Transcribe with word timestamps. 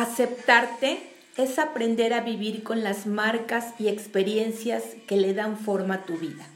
Aceptarte 0.00 1.00
es 1.36 1.58
aprender 1.58 2.12
a 2.12 2.20
vivir 2.20 2.62
con 2.62 2.84
las 2.84 3.06
marcas 3.06 3.74
y 3.80 3.88
experiencias 3.88 4.84
que 5.08 5.16
le 5.16 5.34
dan 5.34 5.58
forma 5.58 5.94
a 5.94 6.02
tu 6.04 6.16
vida. 6.16 6.46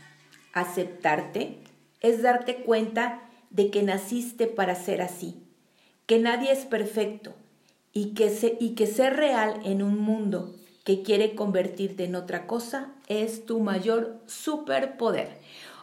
Aceptarte 0.52 1.58
es 2.00 2.22
darte 2.22 2.58
cuenta 2.62 3.20
de 3.50 3.72
que 3.72 3.82
naciste 3.82 4.46
para 4.46 4.76
ser 4.76 5.02
así, 5.02 5.42
que 6.06 6.20
nadie 6.20 6.52
es 6.52 6.66
perfecto 6.66 7.34
y 7.92 8.14
que, 8.14 8.30
ser 8.30 9.16
real 9.16 9.60
en 9.64 9.82
un 9.82 9.98
mundo 9.98 10.54
que 10.84 11.02
quiere 11.02 11.34
convertirte 11.34 12.04
en 12.04 12.14
otra 12.14 12.46
cosa 12.46 12.92
es 13.08 13.44
tu 13.44 13.58
mayor 13.58 14.20
superpoder. 14.28 15.40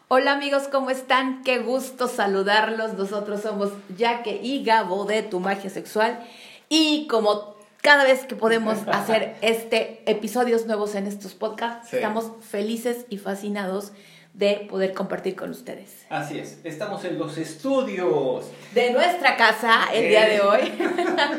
Hola 0.08 0.32
amigos, 0.32 0.70
¿cómo 0.70 0.92
están? 0.92 1.44
Qué 1.44 1.60
gusto 1.60 2.08
saludarlos. 2.08 2.94
Nosotros 2.94 3.42
somos 3.42 3.73
Jaque 3.98 4.40
y 4.42 4.64
Gabo 4.64 5.04
de 5.04 5.23
Tu 5.23 5.42
Magia 5.42 5.70
Sexual 5.70 6.26
y 6.70 7.08
como 7.08 7.56
cada 7.81 8.03
vez 8.03 8.25
que 8.25 8.36
podemos 8.36 8.78
hacer 8.88 9.36
este 9.42 10.03
episodios 10.06 10.66
nuevos 10.66 10.95
en 10.95 11.08
estos 11.08 11.34
podcasts, 11.34 11.94
estamos 11.94 12.31
felices 12.42 13.06
y 13.09 13.17
fascinados 13.17 13.92
de 14.34 14.67
poder 14.70 14.94
compartir 14.94 15.36
con 15.36 15.50
ustedes. 15.50 16.06
Así 16.09 16.39
es, 16.39 16.59
estamos 16.64 17.03
en 17.03 17.17
los 17.17 17.38
estudios 17.38 18.45
de 18.73 18.92
nuestra 18.92 19.36
casa 19.36 19.89
el 19.94 20.08
día 20.08 20.30
de 20.30 20.42
hoy. 20.42 20.72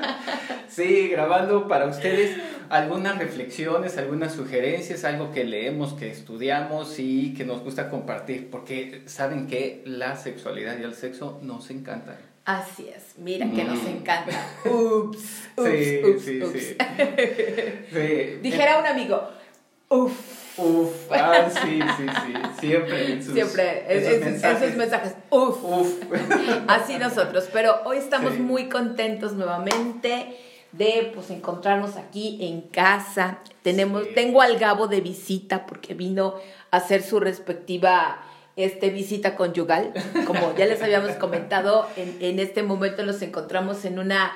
sí, 0.68 1.08
grabando 1.08 1.68
para 1.68 1.86
ustedes 1.86 2.36
algunas 2.68 3.18
reflexiones, 3.18 3.96
algunas 3.96 4.32
sugerencias, 4.32 5.04
algo 5.04 5.32
que 5.32 5.44
leemos, 5.44 5.94
que 5.94 6.10
estudiamos 6.10 6.98
y 6.98 7.32
que 7.34 7.44
nos 7.44 7.62
gusta 7.62 7.88
compartir, 7.88 8.50
porque 8.50 9.02
saben 9.06 9.46
que 9.46 9.82
la 9.86 10.16
sexualidad 10.16 10.78
y 10.78 10.82
el 10.82 10.94
sexo 10.94 11.38
nos 11.42 11.70
encantan. 11.70 12.29
Así 12.44 12.88
es, 12.88 13.14
mira 13.18 13.50
que 13.50 13.64
nos 13.64 13.82
mm. 13.82 13.86
encanta. 13.86 14.46
Ups, 14.64 15.48
ups, 15.56 16.04
ups, 16.04 16.26
ups. 16.48 16.76
Dijera 18.42 18.78
un 18.78 18.86
amigo, 18.86 19.28
uff. 19.88 20.40
Uf, 20.56 21.10
ah, 21.10 21.48
sí, 21.50 21.80
sí, 21.96 22.06
sí. 22.06 22.32
Siempre 22.60 23.12
en 23.12 23.22
sus, 23.22 23.34
Siempre, 23.34 23.84
esos, 23.88 24.24
mensajes. 24.24 24.76
mensajes. 24.76 25.14
Uf. 25.30 25.64
Uf. 25.64 26.02
Así 26.66 26.98
nosotros. 26.98 27.48
Pero 27.52 27.80
hoy 27.84 27.98
estamos 27.98 28.38
muy 28.38 28.68
contentos 28.68 29.32
nuevamente 29.32 30.36
de 30.72 31.10
pues 31.14 31.30
encontrarnos 31.30 31.96
aquí 31.96 32.38
en 32.40 32.62
casa. 32.62 33.38
Tenemos, 33.62 34.02
tengo 34.14 34.42
al 34.42 34.58
Gabo 34.58 34.86
de 34.86 35.00
visita 35.00 35.66
porque 35.66 35.94
vino 35.94 36.34
a 36.70 36.76
hacer 36.76 37.02
su 37.02 37.20
respectiva 37.20 38.22
este, 38.60 38.90
visita 38.90 39.36
conyugal. 39.36 39.92
Como 40.26 40.54
ya 40.56 40.66
les 40.66 40.82
habíamos 40.82 41.12
comentado, 41.12 41.86
en, 41.96 42.16
en 42.20 42.38
este 42.38 42.62
momento 42.62 43.04
nos 43.04 43.22
encontramos 43.22 43.84
en 43.84 43.98
una 43.98 44.32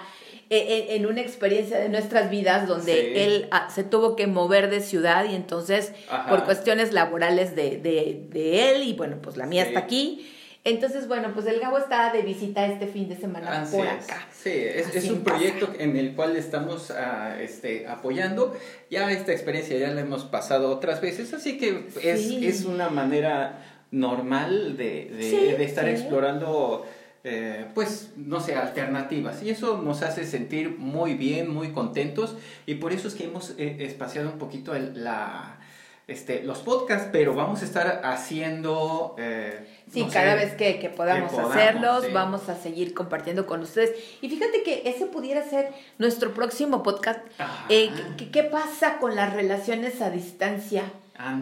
en, 0.51 1.07
una 1.07 1.21
experiencia 1.21 1.79
de 1.79 1.89
nuestras 1.89 2.31
vidas 2.31 2.69
donde 2.69 3.25
él 3.25 3.49
ah, 3.51 3.69
se 3.75 3.85
tuvo 3.85 4.17
que 4.17 4.27
mover 4.27 4.71
de 4.71 4.81
ciudad 4.81 5.25
y 5.31 5.35
entonces 5.35 5.93
por 6.29 6.45
cuestiones 6.45 6.93
laborales 6.93 7.57
de, 7.57 7.79
de, 7.79 8.71
él 8.71 8.83
y 8.83 8.93
bueno, 8.95 9.19
pues 9.23 9.37
la 9.37 9.47
mía 9.47 9.65
está 9.65 9.81
aquí. 9.81 10.31
Entonces, 10.67 11.09
bueno, 11.09 11.33
pues 11.35 11.45
el 11.45 11.61
Gabo 11.61 11.77
está 11.77 12.11
de 12.11 12.23
visita 12.23 12.65
este 12.65 12.87
fin 12.87 13.07
de 13.07 13.17
semana 13.17 13.67
por 13.71 13.87
acá. 13.87 14.27
Sí, 14.33 14.51
es, 14.51 14.97
es 14.97 15.11
un 15.11 15.23
proyecto 15.23 15.71
en 15.79 15.95
el 15.99 16.15
cual 16.15 16.37
estamos 16.37 16.91
ah, 16.91 17.37
este, 17.39 17.87
apoyando. 17.87 18.57
Ya 18.91 19.13
esta 19.13 19.33
experiencia 19.33 19.77
ya 19.77 19.89
la 19.89 20.01
hemos 20.01 20.25
pasado 20.25 20.71
otras 20.71 21.03
veces, 21.03 21.35
así 21.35 21.59
que 21.59 21.89
es, 22.03 22.31
es 22.31 22.65
una 22.65 22.89
manera 22.89 23.74
normal 23.91 24.77
de, 24.77 25.11
de, 25.11 25.57
de 25.57 25.65
estar 25.65 25.89
explorando 25.89 26.85
eh, 27.27 27.65
pues, 27.73 28.13
no 28.17 28.39
sé, 28.39 28.55
alternativas. 28.55 29.43
Y 29.43 29.49
eso 29.49 29.79
nos 29.79 30.03
hace 30.03 30.27
sentir 30.27 30.77
muy 30.79 31.15
bien, 31.15 31.53
muy 31.53 31.73
contentos. 31.73 32.37
Y 32.67 32.75
por 32.75 32.93
eso 32.93 33.09
es 33.09 33.15
que 33.15 33.25
hemos 33.25 33.55
eh, 33.57 33.79
espaciado 33.81 34.31
un 34.31 34.39
poquito 34.39 34.75
la, 34.75 35.59
este, 36.07 36.43
los 36.43 36.59
podcasts, 36.59 37.09
pero 37.11 37.35
vamos 37.35 37.63
a 37.63 37.65
estar 37.65 38.03
haciendo... 38.05 39.17
Eh, 39.19 39.67
sí, 39.91 40.07
cada 40.13 40.35
vez 40.35 40.53
que, 40.53 40.79
que 40.79 40.91
podamos, 40.91 41.33
hacerlos, 41.33 42.13
vamos 42.13 42.51
a 42.51 42.57
seguir 42.57 42.93
compartiendo 42.93 43.47
con 43.47 43.63
ustedes. 43.63 43.93
Y 44.21 44.29
fíjate 44.29 44.63
que 44.63 44.83
ese 44.85 45.07
pudiera 45.07 45.43
ser 45.49 45.73
nuestro 45.97 46.35
próximo 46.35 46.83
podcast. 46.83 47.21
¿qué, 47.69 47.91
¿Qué 48.31 48.43
pasa 48.43 48.99
con 48.99 49.17
las 49.17 49.33
relaciones 49.33 50.03
a 50.03 50.11
distancia? 50.11 50.83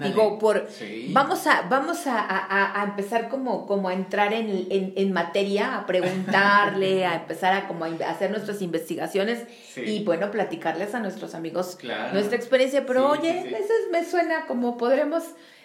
Digo, 0.02 0.38
por 0.38 0.68
vamos 1.08 1.46
a, 1.46 1.62
vamos 1.62 2.02
a, 2.06 2.84
empezar 2.86 3.30
como, 3.30 3.66
como 3.66 3.88
a 3.88 3.94
entrar 3.94 4.34
en, 4.34 4.66
en, 4.70 5.12
materia, 5.12 5.78
a 5.78 5.86
preguntarle, 5.86 7.06
a 7.06 7.14
empezar 7.14 7.54
a 7.54 7.68
como 7.68 7.86
a 7.86 7.88
hacer 8.10 8.30
nuestras 8.30 8.60
investigaciones 8.60 9.44
y 9.76 10.04
bueno, 10.04 10.30
platicarles 10.30 10.94
a 10.94 11.00
nuestros 11.00 11.34
amigos 11.34 11.78
nuestra 12.12 12.36
experiencia. 12.36 12.84
Pero 12.84 13.08
oye, 13.08 13.48
eso 13.48 13.72
me 13.90 14.04
suena 14.04 14.44
como 14.46 14.76
podremos 14.76 15.24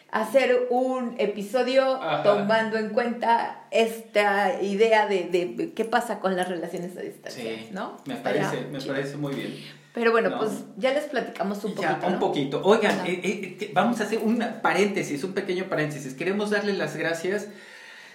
hacer 0.10 0.68
un 0.70 1.16
episodio 1.18 2.00
tomando 2.24 2.78
en 2.78 2.92
cuenta 2.92 3.66
esta 3.72 4.62
idea 4.62 5.08
de, 5.08 5.26
de, 5.26 5.74
qué 5.74 5.84
pasa 5.84 6.20
con 6.20 6.38
las 6.38 6.48
relaciones 6.48 6.96
a 6.96 7.02
distancia, 7.02 7.52
¿no? 7.72 7.98
Me 8.06 8.16
parece, 8.16 8.68
me 8.72 8.80
parece 8.80 9.18
muy 9.18 9.36
bien. 9.36 9.77
Pero 9.98 10.12
bueno, 10.12 10.38
pues 10.38 10.52
ya 10.78 10.94
les 10.94 11.06
platicamos 11.06 11.64
un 11.64 11.74
poquito. 11.74 11.98
Ya, 12.00 12.08
un 12.08 12.20
poquito. 12.20 12.62
Oigan, 12.64 13.00
eh, 13.08 13.58
eh, 13.60 13.72
vamos 13.74 14.00
a 14.00 14.04
hacer 14.04 14.20
un 14.20 14.46
paréntesis, 14.62 15.24
un 15.24 15.34
pequeño 15.34 15.64
paréntesis. 15.64 16.14
Queremos 16.14 16.52
darle 16.52 16.74
las 16.74 16.96
gracias. 16.96 17.48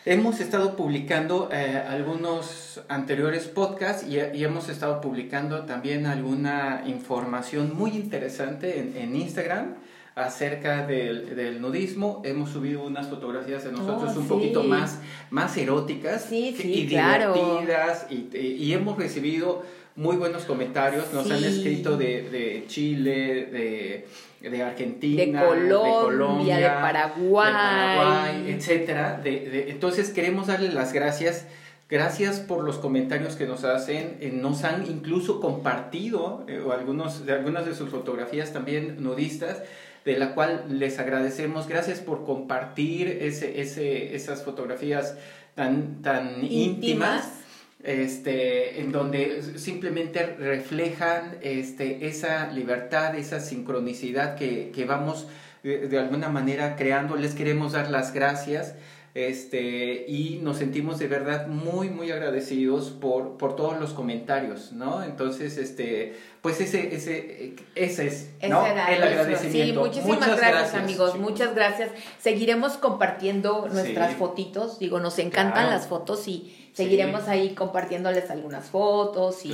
Hemos 0.05 0.39
estado 0.39 0.77
publicando 0.77 1.49
eh, 1.51 1.83
algunos 1.89 2.83
anteriores 2.89 3.49
podcasts 3.49 4.07
y, 4.07 4.21
hemos 4.45 4.69
estado 4.69 5.01
publicando 5.01 5.65
también 5.65 6.07
alguna 6.07 6.85
información 6.87 7.77
muy 7.77 7.91
interesante 7.91 8.79
en, 8.79 9.17
Instagram 9.17 9.75
acerca 10.15 10.87
del, 10.87 11.61
nudismo. 11.61 12.23
Hemos 12.25 12.51
subido 12.51 12.85
unas 12.85 13.09
fotografías 13.09 13.65
de 13.65 13.73
nosotros 13.73 14.13
oh, 14.15 14.21
un 14.21 14.29
poquito 14.29 14.63
más, 14.63 15.01
más 15.31 15.57
eróticas 15.57 16.31
y 16.31 16.53
divertidas 16.53 18.07
y, 18.09 18.29
y 18.37 18.73
hemos 18.73 18.97
recibido 18.97 19.65
muy 19.97 20.17
buenos 20.17 20.45
comentarios. 20.45 21.13
Nos 21.13 21.31
han 21.31 21.45
escrito 21.45 21.97
de, 21.97 22.23
de 22.31 22.65
Chile, 22.67 23.47
de, 23.47 24.49
de, 24.49 24.63
Argentina, 24.63 25.43
de 25.43 25.47
Colombia, 25.47 26.57
de, 26.57 26.67
Paraguay, 26.67 27.53
Paraguay 27.53 28.51
etcétera. 28.51 29.21
De, 29.23 29.71
entonces 29.71 30.11
queremos 30.11 30.47
darle 30.47 30.73
las 30.73 30.93
gracias. 30.93 31.47
Gracias 31.91 32.41
por 32.41 32.65
los 32.65 32.79
comentarios 32.79 33.37
que 33.37 33.47
nos 33.47 33.65
hacen. 33.65 34.17
Eh, 34.21 34.31
nos 34.33 34.65
han 34.65 34.87
incluso 34.87 35.41
compartido 35.41 36.43
eh, 36.49 36.63
algunos, 36.73 37.27
de 37.27 37.35
algunas 37.35 37.67
de 37.67 37.75
sus 37.75 37.91
fotografías 37.91 38.55
también 38.55 39.03
nudistas, 39.03 39.63
de 40.07 40.17
la 40.17 40.35
cual 40.35 40.65
les 40.71 40.99
agradecemos. 40.99 41.69
Gracias 41.69 42.01
por 42.01 42.25
compartir 42.25 43.09
ese, 43.09 43.61
ese, 43.61 44.17
esas 44.17 44.43
fotografías 44.43 45.19
tan, 45.55 46.01
tan 46.01 46.43
íntimas 46.43 47.42
este, 47.83 48.81
en 48.81 48.93
donde 48.93 49.59
simplemente 49.59 50.25
reflejan 50.39 51.37
este, 51.43 52.07
esa 52.07 52.51
libertad, 52.53 53.17
esa 53.17 53.41
sincronicidad 53.41 54.37
que, 54.37 54.71
que 54.71 54.85
vamos 54.85 55.27
de, 55.63 55.89
de, 55.89 55.99
alguna 55.99 56.29
manera 56.29 56.77
creando. 56.77 57.17
Les 57.17 57.35
queremos 57.35 57.73
dar 57.73 57.91
las 57.91 58.13
gracias 58.13 58.75
este, 59.15 60.07
y 60.09 60.41
nos 60.43 60.57
sentimos 60.57 60.99
de 60.99 61.07
verdad 61.07 61.47
muy, 61.47 61.91
muy 61.91 62.11
agradecidos 62.11 62.89
por, 62.89 63.37
por 63.37 63.57
todos 63.57 63.79
los 63.79 63.93
comentarios, 63.93 64.73
¿no? 64.73 65.03
Entonces, 65.03 65.59
este, 65.59 66.17
pues 66.41 66.63
ese, 66.63 66.95
ese, 66.95 67.55
ese 67.75 68.07
es 68.07 68.31
¿no? 68.49 68.65
el 68.65 69.03
agradecimiento. 69.03 69.85
Sí, 69.85 70.01
muchísimas 70.01 70.37
gracias, 70.39 70.75
amigos, 70.75 71.19
muchas 71.19 71.55
gracias. 71.55 71.91
Seguiremos 72.21 72.79
compartiendo 72.79 73.69
nuestras 73.71 74.15
fotitos, 74.17 74.79
digo, 74.79 74.99
nos 74.99 75.19
encantan 75.19 75.69
las 75.69 75.89
fotos 75.89 76.27
y 76.27 76.62
seguiremos 76.73 77.29
ahí 77.29 77.55
compartiéndoles 77.55 78.31
algunas 78.31 78.67
fotos 78.67 79.45
y 79.45 79.53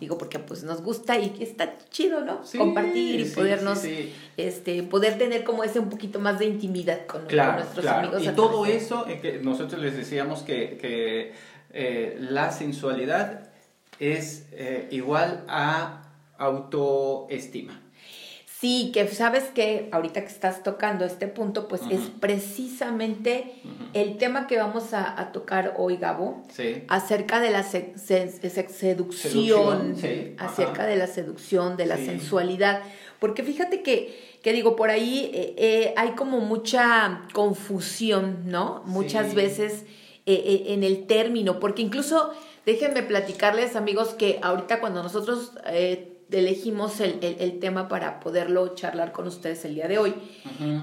digo 0.00 0.18
porque 0.18 0.38
pues 0.38 0.64
nos 0.64 0.82
gusta 0.82 1.18
y 1.18 1.36
está 1.40 1.76
chido, 1.90 2.22
¿no? 2.22 2.40
Compartir 2.56 3.20
y 3.20 3.24
podernos 3.24 3.82
este 4.36 4.82
poder 4.82 5.18
tener 5.18 5.44
como 5.44 5.64
ese 5.64 5.78
un 5.78 5.90
poquito 5.90 6.18
más 6.18 6.38
de 6.38 6.46
intimidad 6.46 7.06
con, 7.06 7.22
nuestros 7.22 7.86
amigos. 7.86 8.24
Y 8.24 8.28
todo 8.30 8.66
eso 8.66 9.06
eh, 9.08 9.20
que 9.20 9.38
nosotros 9.38 9.80
les 9.80 9.96
decíamos 9.96 10.42
que, 10.42 10.76
que 10.78 11.32
eh, 11.72 12.16
la 12.18 12.50
sensualidad 12.50 13.48
es 13.98 14.46
eh, 14.52 14.88
igual 14.90 15.44
a 15.48 16.02
autoestima. 16.38 17.80
Sí, 18.58 18.90
que 18.94 19.06
sabes 19.08 19.44
que 19.54 19.90
ahorita 19.92 20.22
que 20.22 20.28
estás 20.28 20.62
tocando 20.62 21.04
este 21.04 21.26
punto, 21.26 21.68
pues 21.68 21.82
es 21.90 22.00
precisamente 22.20 23.52
el 23.92 24.16
tema 24.16 24.46
que 24.46 24.56
vamos 24.56 24.94
a, 24.94 25.30
tocar 25.34 25.74
hoy, 25.76 25.98
Gabo, 25.98 26.42
acerca 26.88 27.38
de 27.40 27.50
la 27.50 27.62
seducción, 27.62 29.94
acerca 30.38 30.86
de 30.86 30.96
la 30.96 31.06
seducción, 31.06 31.76
de 31.76 31.84
la 31.84 31.98
sensualidad. 31.98 32.80
Porque 33.18 33.42
fíjate 33.42 33.82
que, 33.82 34.38
que 34.42 34.54
digo, 34.54 34.74
por 34.74 34.88
ahí 34.88 35.30
eh, 35.34 35.54
eh, 35.58 35.92
hay 35.98 36.12
como 36.12 36.40
mucha 36.40 37.26
confusión, 37.34 38.44
¿no? 38.46 38.82
Muchas 38.86 39.34
veces 39.34 39.84
eh, 40.24 40.64
en 40.68 40.82
el 40.82 41.06
término, 41.06 41.60
porque 41.60 41.82
incluso 41.82 42.30
déjenme 42.64 43.02
platicarles, 43.02 43.76
amigos, 43.76 44.14
que 44.14 44.38
ahorita 44.40 44.80
cuando 44.80 45.02
nosotros 45.02 45.52
elegimos 46.30 47.00
el, 47.00 47.18
el, 47.22 47.60
tema 47.60 47.88
para 47.88 48.20
poderlo 48.20 48.74
charlar 48.74 49.12
con 49.12 49.26
ustedes 49.26 49.64
el 49.64 49.74
día 49.74 49.88
de 49.88 49.98
hoy. 49.98 50.14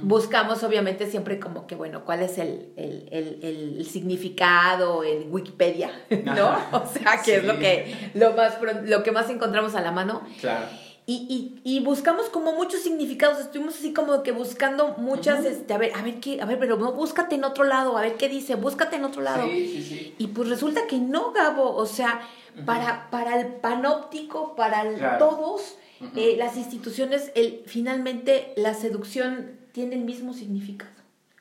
Buscamos 0.02 0.64
obviamente 0.64 1.10
siempre 1.10 1.40
como 1.40 1.68
que, 1.68 1.76
bueno, 1.76 2.06
cuál 2.06 2.22
es 2.24 2.38
el, 2.38 2.74
el 2.78 3.86
significado 3.86 5.04
en 5.04 5.32
Wikipedia, 5.32 5.92
¿no? 6.24 6.58
O 6.72 6.86
sea, 6.86 7.22
que 7.24 7.38
es 7.38 7.44
lo 7.44 7.60
que, 7.60 8.12
lo, 8.14 8.34
más, 8.34 8.58
lo 8.84 9.04
que 9.04 9.12
más 9.12 9.30
encontramos 9.30 9.76
a 9.76 9.82
la 9.82 9.92
mano. 9.92 10.22
Claro. 10.40 10.66
Y, 11.06 11.60
y, 11.64 11.78
y, 11.78 11.80
buscamos 11.82 12.30
como 12.30 12.54
muchos 12.54 12.82
significados, 12.82 13.40
estuvimos 13.40 13.76
así 13.76 13.92
como 13.92 14.24
que 14.24 14.32
buscando 14.32 14.96
muchas, 14.98 15.44
este, 15.44 15.74
a 15.74 15.78
ver, 15.78 15.92
a 15.96 16.02
ver 16.02 16.22
qué, 16.22 16.42
a 16.42 16.46
ver, 16.46 16.58
pero 16.58 16.78
no, 16.78 16.94
búscate 16.94 17.36
en 17.36 17.44
otro 17.44 17.66
lado, 17.66 17.98
a 17.98 18.02
ver 18.02 18.16
qué 18.16 18.30
dice, 18.30 18.56
búscate 18.56 18.96
en 18.96 19.04
otro 19.04 19.22
lado. 19.22 19.46
Sí, 19.46 19.68
sí, 19.68 19.84
sí. 19.84 20.16
Y 20.18 20.28
pues 20.28 20.48
resulta 20.48 20.88
que 20.88 21.00
no, 21.00 21.34
Gabo, 21.34 21.76
o 21.76 21.86
sea, 21.86 22.22
para, 22.66 23.10
para 23.10 23.42
el 23.42 23.48
panóptico, 23.56 24.56
para 24.56 25.18
todos, 25.18 25.76
eh, 26.16 26.36
las 26.38 26.58
instituciones, 26.58 27.32
el, 27.36 27.64
finalmente 27.66 28.54
la 28.56 28.74
seducción 28.74 29.52
tiene 29.72 29.96
el 29.96 30.06
mismo 30.06 30.34
significado. 30.34 30.92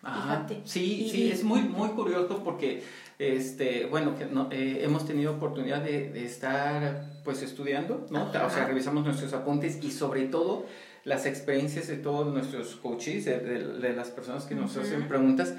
Fíjate. 0.00 0.62
Sí, 0.64 1.09
sí, 1.11 1.31
es 1.31 1.44
muy, 1.44 1.62
muy 1.62 1.91
curioso 1.91 2.43
porque, 2.43 2.82
este, 3.23 3.87
bueno, 3.87 4.17
que 4.17 4.27
no, 4.27 4.49
eh, 4.51 4.81
hemos 4.83 5.07
tenido 5.07 5.33
oportunidad 5.33 5.83
de, 5.83 6.11
de, 6.11 6.25
estar, 6.25 7.05
pues, 7.25 7.43
estudiando, 7.43 8.07
¿no? 8.11 8.29
O 8.29 8.51
sea, 8.51 8.67
revisamos 8.67 9.05
nuestros 9.05 9.33
apuntes 9.33 9.79
y 9.83 9.91
sobre 9.91 10.25
todo 10.27 10.67
las 11.05 11.27
experiencias 11.27 11.89
de 11.89 11.97
todos 11.97 12.33
nuestros 12.33 12.77
coaches, 12.77 13.25
de, 13.25 13.39
de, 13.39 13.93
las 13.93 14.11
personas 14.11 14.45
que 14.45 14.55
nos 14.55 14.77
hacen 14.77 15.09
preguntas. 15.09 15.55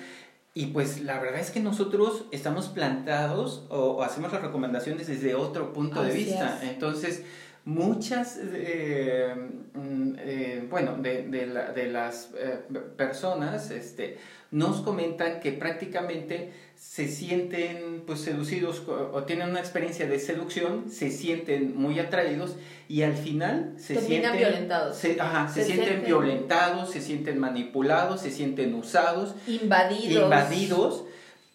Y 0.55 0.67
pues 0.67 1.01
la 1.01 1.19
verdad 1.19 1.39
es 1.39 1.49
que 1.49 1.59
nosotros 1.59 2.25
estamos 2.31 2.67
plantados 2.67 3.65
o, 3.69 4.03
hacemos 4.03 4.31
las 4.31 4.41
recomendaciones 4.41 5.07
desde 5.07 5.33
otro 5.33 5.73
punto 5.73 6.03
de 6.03 6.13
vista. 6.13 6.59
Entonces, 6.61 7.23
muchas, 7.65 8.39
eh, 8.41 9.33
mm, 9.73 10.13
eh, 10.19 10.67
bueno, 10.69 10.97
de, 10.97 11.23
de, 11.27 11.47
la, 11.47 11.71
de 11.71 11.87
las 11.87 12.29
eh, 12.37 12.59
personas 12.97 13.71
este, 13.71 14.17
nos 14.51 14.81
comentan 14.81 15.39
que 15.39 15.53
prácticamente 15.53 16.51
se 16.75 17.07
sienten 17.07 18.03
pues 18.05 18.19
seducidos 18.19 18.83
o, 18.87 19.23
tienen 19.23 19.49
una 19.49 19.59
experiencia 19.59 20.05
de 20.05 20.19
seducción, 20.19 20.91
se 20.91 21.09
sienten 21.09 21.77
muy 21.77 21.99
atraídos 21.99 22.57
y 22.89 23.03
al 23.03 23.15
final 23.15 23.73
se 23.77 24.01
sienten 24.01 24.37
violentados. 24.37 24.97
Se, 24.97 25.19
ajá, 25.19 25.47
se, 25.47 25.63
sienten, 25.63 26.03
violentados, 26.03 26.91
se 26.91 26.99
sienten 26.99 27.39
manipulados, 27.39 28.21
se 28.21 28.31
sienten 28.31 28.75
usados, 28.75 29.33
invadidos. 29.47 30.23
invadidos 30.23 31.05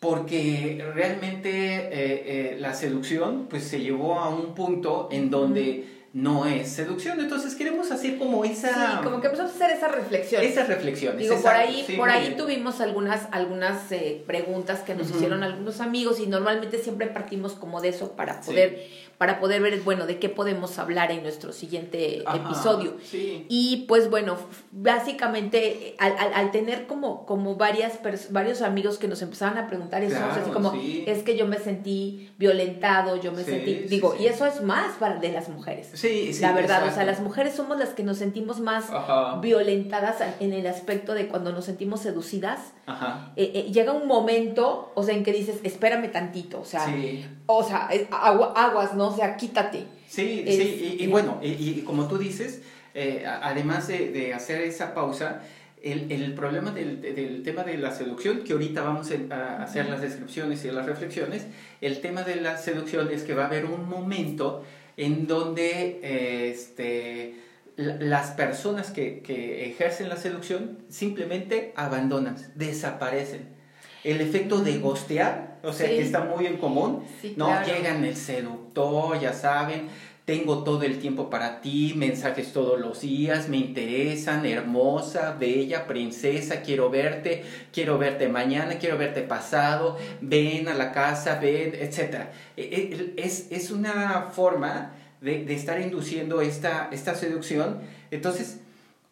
porque 0.01 0.83
realmente 0.95 2.57
la 2.59 2.73
seducción 2.73 3.49
pues 3.51 3.65
se 3.65 3.81
llevó 3.81 4.21
a 4.21 4.29
un 4.29 4.55
punto 4.55 5.09
en 5.11 5.29
donde 5.29 5.98
no 6.13 6.47
es 6.47 6.71
seducción. 6.71 7.21
Entonces 7.21 7.55
queremos 7.55 7.91
hacer 7.91 8.19
como 8.19 8.45
esa... 8.45 8.69
Sí, 8.99 9.05
como 9.05 9.21
que 9.21 9.27
empezamos 9.27 9.53
a 9.53 9.55
hacer 9.55 9.71
esa 9.71 9.89
reflexión. 9.89 10.43
Esas 10.43 10.69
reflexiones. 10.69 11.19
Digo, 11.19 11.41
por 11.41 11.53
ahí, 11.53 11.85
por 11.97 12.11
ahí 12.11 12.35
tuvimos 12.37 12.81
algunas, 12.81 13.29
algunas 13.31 13.91
eh, 13.93 14.23
preguntas 14.27 14.81
que 14.81 14.95
nos 14.95 15.11
hicieron 15.11 15.43
algunos 15.43 15.81
amigos 15.81 16.21
y 16.21 16.27
normalmente 16.27 16.79
siempre 16.79 17.09
partimos 17.09 17.53
como 17.53 17.81
de 17.81 17.91
eso 17.91 18.13
para 18.13 18.41
poder 18.41 19.08
para 19.19 19.41
poder 19.41 19.61
ver, 19.61 19.81
bueno, 19.83 20.07
de 20.07 20.21
qué 20.21 20.29
podemos 20.29 20.79
hablar 20.79 21.11
en 21.11 21.25
nuestro 21.25 21.53
siguiente 21.53 22.23
episodio. 22.23 22.97
Y 23.13 23.85
pues 23.89 24.09
bueno, 24.09 24.37
básicamente 24.71 25.97
al, 25.99 26.15
al, 26.17 26.51
tener 26.53 26.87
como, 26.87 27.27
como 27.27 27.57
varias 27.57 27.99
varios 28.31 28.63
amigos 28.63 28.97
que 28.99 29.09
nos 29.09 29.21
empezaban 29.21 29.59
a 29.59 29.67
preguntar 29.67 30.05
eso, 30.05 30.19
así 30.25 30.51
como, 30.51 30.73
es 31.07 31.25
que 31.25 31.37
yo 31.37 31.47
me 31.47 31.59
sentí 31.59 32.31
violentado, 32.39 33.17
yo 33.17 33.33
me 33.33 33.43
sentí, 33.43 33.75
digo, 33.89 34.15
y 34.19 34.27
eso 34.27 34.47
es 34.47 34.63
más 34.63 34.97
para 34.99 35.17
de 35.17 35.33
las 35.33 35.49
mujeres. 35.49 35.91
Sí, 35.95 36.31
La 36.41 36.53
verdad, 36.53 36.87
o 36.87 36.93
sea, 36.93 37.05
las 37.05 37.21
mujeres 37.21 37.55
somos 37.55 37.77
las 37.77 37.91
que 37.91 38.05
nos 38.05 38.19
sentimos 38.19 38.61
más 38.61 38.87
violentadas 39.41 40.23
en 40.39 40.53
el 40.53 40.67
aspecto 40.69 41.15
de 41.15 41.27
cuando 41.27 41.53
nos 41.53 41.65
sentimos 41.65 42.01
seducidas. 42.01 42.73
Eh, 43.37 43.53
eh, 43.55 43.73
llega 43.73 43.93
un 43.93 44.07
momento, 44.07 44.93
o 44.95 45.03
sea, 45.03 45.15
en 45.15 45.25
que 45.25 45.33
dices, 45.33 45.59
espérame 45.65 46.13
tantito, 46.13 46.61
o 46.61 46.65
sea, 46.65 46.87
o 47.51 47.65
sea, 47.65 47.89
aguas, 48.11 48.95
¿no? 48.95 49.09
O 49.09 49.17
sea, 49.17 49.37
quítate. 49.37 49.87
Sí, 50.07 50.45
sí, 50.47 50.97
y, 51.01 51.07
bueno, 51.07 51.39
y, 51.43 51.81
como 51.81 52.07
tú 52.07 52.19
dices, 52.19 52.61
eh, 52.95 53.25
además 53.27 53.89
de, 53.89 54.13
de, 54.13 54.35
hacer 54.35 54.61
esa 54.61 54.93
pausa, 54.93 55.41
el, 55.83 56.13
el 56.13 56.35
problema 56.35 56.73
del, 56.73 57.01
del, 57.01 57.43
tema 57.43 57.65
de 57.65 57.79
la 57.79 57.91
seducción, 57.91 58.45
que 58.45 58.53
ahorita 58.53 58.83
vamos 58.83 59.11
a 59.31 59.63
hacer 59.63 59.89
las 59.89 60.03
descripciones 60.03 60.63
y 60.67 60.71
las 60.71 60.85
reflexiones, 60.85 61.47
el 61.81 62.03
tema 62.03 62.23
de 62.23 62.37
la 62.37 62.59
seducción 62.59 63.11
es 63.11 63.23
que 63.23 63.33
va 63.33 63.45
a 63.45 63.47
haber 63.47 63.65
un 63.65 63.89
momento 63.89 64.63
en 64.99 65.27
donde 65.27 66.01
este, 66.51 67.35
las 67.77 68.33
personas 68.33 68.91
que, 68.91 69.21
que 69.21 69.71
ejercen 69.71 70.11
la 70.11 70.17
seducción 70.17 70.81
simplemente 70.91 71.73
abandonan, 71.77 72.37
desaparecen 72.57 73.58
el 74.11 74.21
efecto 74.21 74.61
de 74.61 74.79
gostear, 74.79 75.59
o 75.63 75.73
sea, 75.73 75.89
que 75.89 76.01
está 76.01 76.21
muy 76.21 76.47
en 76.47 76.57
común, 76.57 77.05
¿no? 77.37 77.65
Llegan 77.65 78.05
el 78.05 78.17
seductor, 78.17 79.19
ya 79.21 79.33
saben, 79.33 79.89
tengo 80.25 80.63
todo 80.63 80.83
el 80.83 80.99
tiempo 80.99 81.31
para 81.31 81.63
ti, 81.63 81.95
mensajes 81.97 82.53
todos 82.53 82.79
los 82.79 83.01
días, 83.01 83.49
me 83.49 83.57
interesan, 83.57 84.45
hermosa, 84.45 85.37
bella, 85.41 85.87
princesa, 85.87 86.61
quiero 86.61 86.91
verte, 86.91 87.45
quiero 87.73 87.97
verte 87.97 88.29
mañana, 88.29 88.79
quiero 88.79 88.99
verte 88.99 89.23
pasado, 89.23 89.97
ven 90.21 90.69
a 90.69 90.75
la 90.75 90.93
casa, 90.93 91.39
ven, 91.41 91.75
etc. 91.75 92.27
E, 92.57 92.63
e, 92.63 93.15
es, 93.17 93.49
es 93.51 93.71
una 93.71 94.29
forma 94.31 94.93
de, 95.23 95.45
de 95.45 95.55
estar 95.55 95.81
induciendo 95.81 96.43
esta, 96.43 96.91
esta 96.93 97.15
seducción. 97.15 97.81
Entonces, 98.11 98.61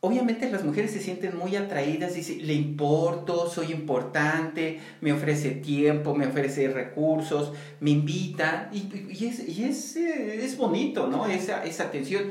obviamente 0.01 0.51
las 0.51 0.65
mujeres 0.65 0.93
se 0.93 1.01
sienten 1.01 1.37
muy 1.37 1.57
atraídas, 1.57 2.15
dice, 2.15 2.37
le 2.37 2.53
importo, 2.53 3.49
soy 3.49 3.73
importante, 3.73 4.81
me 5.01 5.13
ofrece 5.13 5.51
tiempo, 5.51 6.15
me 6.15 6.27
ofrece 6.27 6.69
recursos, 6.69 7.53
me 7.81 7.91
invita, 7.91 8.71
y, 8.73 8.89
y, 9.11 9.27
es, 9.27 9.49
y 9.49 9.65
es, 9.65 9.97
eh, 9.97 10.45
es, 10.45 10.57
bonito, 10.57 11.09
¿no? 11.09 11.27
Esa, 11.27 11.65
esa 11.65 11.85
atención. 11.85 12.31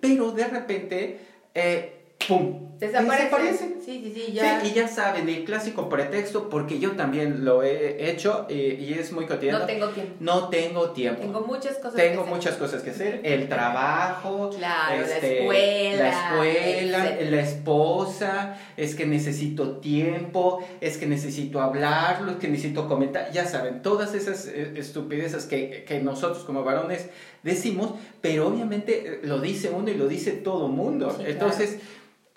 Pero 0.00 0.32
de 0.32 0.46
repente, 0.46 1.18
eh, 1.54 2.05
¡pum! 2.26 2.66
Desaparece. 2.78 3.76
Sí, 3.82 4.02
sí, 4.04 4.12
sí, 4.14 4.32
ya. 4.32 4.60
Sí, 4.60 4.68
y 4.68 4.74
ya 4.74 4.86
saben, 4.86 5.28
el 5.28 5.44
clásico 5.44 5.88
pretexto, 5.88 6.50
porque 6.50 6.78
yo 6.78 6.92
también 6.92 7.44
lo 7.44 7.62
he 7.62 8.10
hecho 8.10 8.46
y 8.50 8.92
es 8.92 9.12
muy 9.12 9.24
cotidiano. 9.26 9.60
No 9.60 9.66
tengo 9.66 9.88
tiempo. 9.88 10.12
No 10.20 10.48
tengo 10.48 10.90
tiempo. 10.90 11.22
Tengo 11.22 11.40
muchas 11.40 11.76
cosas 11.76 11.94
Tengo 11.94 12.24
que 12.24 12.30
muchas 12.30 12.56
cosas 12.56 12.82
que 12.82 12.90
hacer. 12.90 13.20
El 13.24 13.48
trabajo, 13.48 14.50
claro, 14.50 15.00
la 15.00 15.14
este, 15.14 15.40
escuela, 15.40 16.02
la 16.02 16.10
escuela, 16.10 17.30
la 17.30 17.40
esposa, 17.40 18.58
es 18.76 18.94
que 18.94 19.06
necesito 19.06 19.78
tiempo, 19.78 20.62
es 20.80 20.98
que 20.98 21.06
necesito 21.06 21.62
hablarlo, 21.62 22.32
es 22.32 22.36
que 22.36 22.48
necesito 22.48 22.88
comentar. 22.88 23.30
Ya 23.32 23.46
saben, 23.46 23.80
todas 23.80 24.14
esas 24.14 24.48
eh, 24.48 24.74
estupideces 24.76 25.46
que, 25.46 25.84
que 25.88 26.00
nosotros 26.00 26.44
como 26.44 26.62
varones 26.62 27.08
decimos, 27.42 27.92
pero 28.20 28.48
obviamente 28.48 29.06
eh, 29.06 29.20
lo 29.22 29.40
dice 29.40 29.70
uno 29.70 29.88
y 29.90 29.94
lo 29.94 30.08
dice 30.08 30.32
todo 30.32 30.68
mundo. 30.68 31.16
Entonces, 31.24 31.78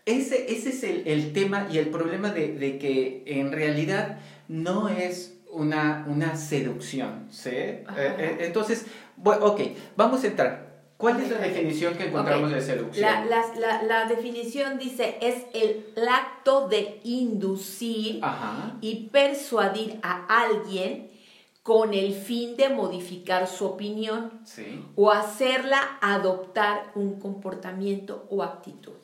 ese, 0.09 0.51
ese 0.51 0.69
es 0.69 0.83
el, 0.83 1.07
el, 1.07 1.33
tema 1.33 1.67
y 1.71 1.77
el 1.77 1.89
problema 1.89 2.31
de, 2.31 2.53
de, 2.53 2.77
que 2.77 3.23
en 3.25 3.51
realidad 3.51 4.19
no 4.47 4.89
es 4.89 5.37
una, 5.51 6.05
una 6.07 6.35
seducción, 6.35 7.27
¿sí? 7.31 7.49
Eh, 7.49 7.85
eh, 7.97 8.37
entonces, 8.41 8.85
bueno, 9.17 9.45
ok, 9.47 9.61
vamos 9.95 10.23
a 10.23 10.27
entrar. 10.27 10.69
¿Cuál 10.97 11.21
es 11.21 11.29
la 11.29 11.37
definición 11.37 11.95
que 11.95 12.07
encontramos 12.07 12.51
de 12.51 12.59
seducción? 12.59 13.09
La, 13.09 13.45
la, 13.55 13.83
la, 13.83 14.05
definición 14.05 14.77
dice, 14.77 15.17
es 15.21 15.45
el 15.53 15.85
acto 16.09 16.67
de 16.67 16.99
inducir 17.05 18.19
y 18.81 19.07
persuadir 19.07 19.97
a 20.03 20.25
alguien 20.43 21.09
con 21.63 21.93
el 21.93 22.13
fin 22.13 22.57
de 22.57 22.67
modificar 22.67 23.47
su 23.47 23.65
opinión 23.65 24.41
o 24.97 25.09
hacerla 25.09 25.99
adoptar 26.01 26.91
un 26.95 27.17
comportamiento 27.17 28.27
o 28.29 28.43
actitud. 28.43 28.98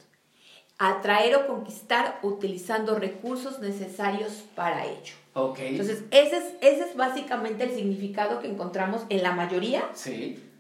Atraer 0.78 1.36
o 1.36 1.48
conquistar 1.48 2.20
utilizando 2.22 2.96
recursos 2.96 3.60
necesarios 3.60 4.44
para 4.56 4.86
ello. 4.86 5.14
Entonces, 5.58 6.04
ese 6.12 6.38
es, 6.38 6.44
ese 6.62 6.90
es 6.90 6.96
básicamente 6.96 7.66
el 7.66 7.72
significado 7.72 8.40
que 8.40 8.48
encontramos 8.48 9.02
en 9.10 9.22
la 9.22 9.34
mayoría 9.34 9.84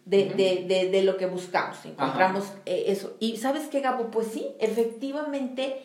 de, 0.05 1.01
lo 1.03 1.15
que 1.15 1.25
buscamos. 1.27 1.77
Encontramos 1.85 2.51
eh, 2.65 2.85
eso. 2.87 3.15
Y 3.19 3.37
sabes 3.37 3.67
qué, 3.67 3.79
Gabo, 3.79 4.11
pues 4.11 4.27
sí, 4.27 4.47
efectivamente, 4.59 5.81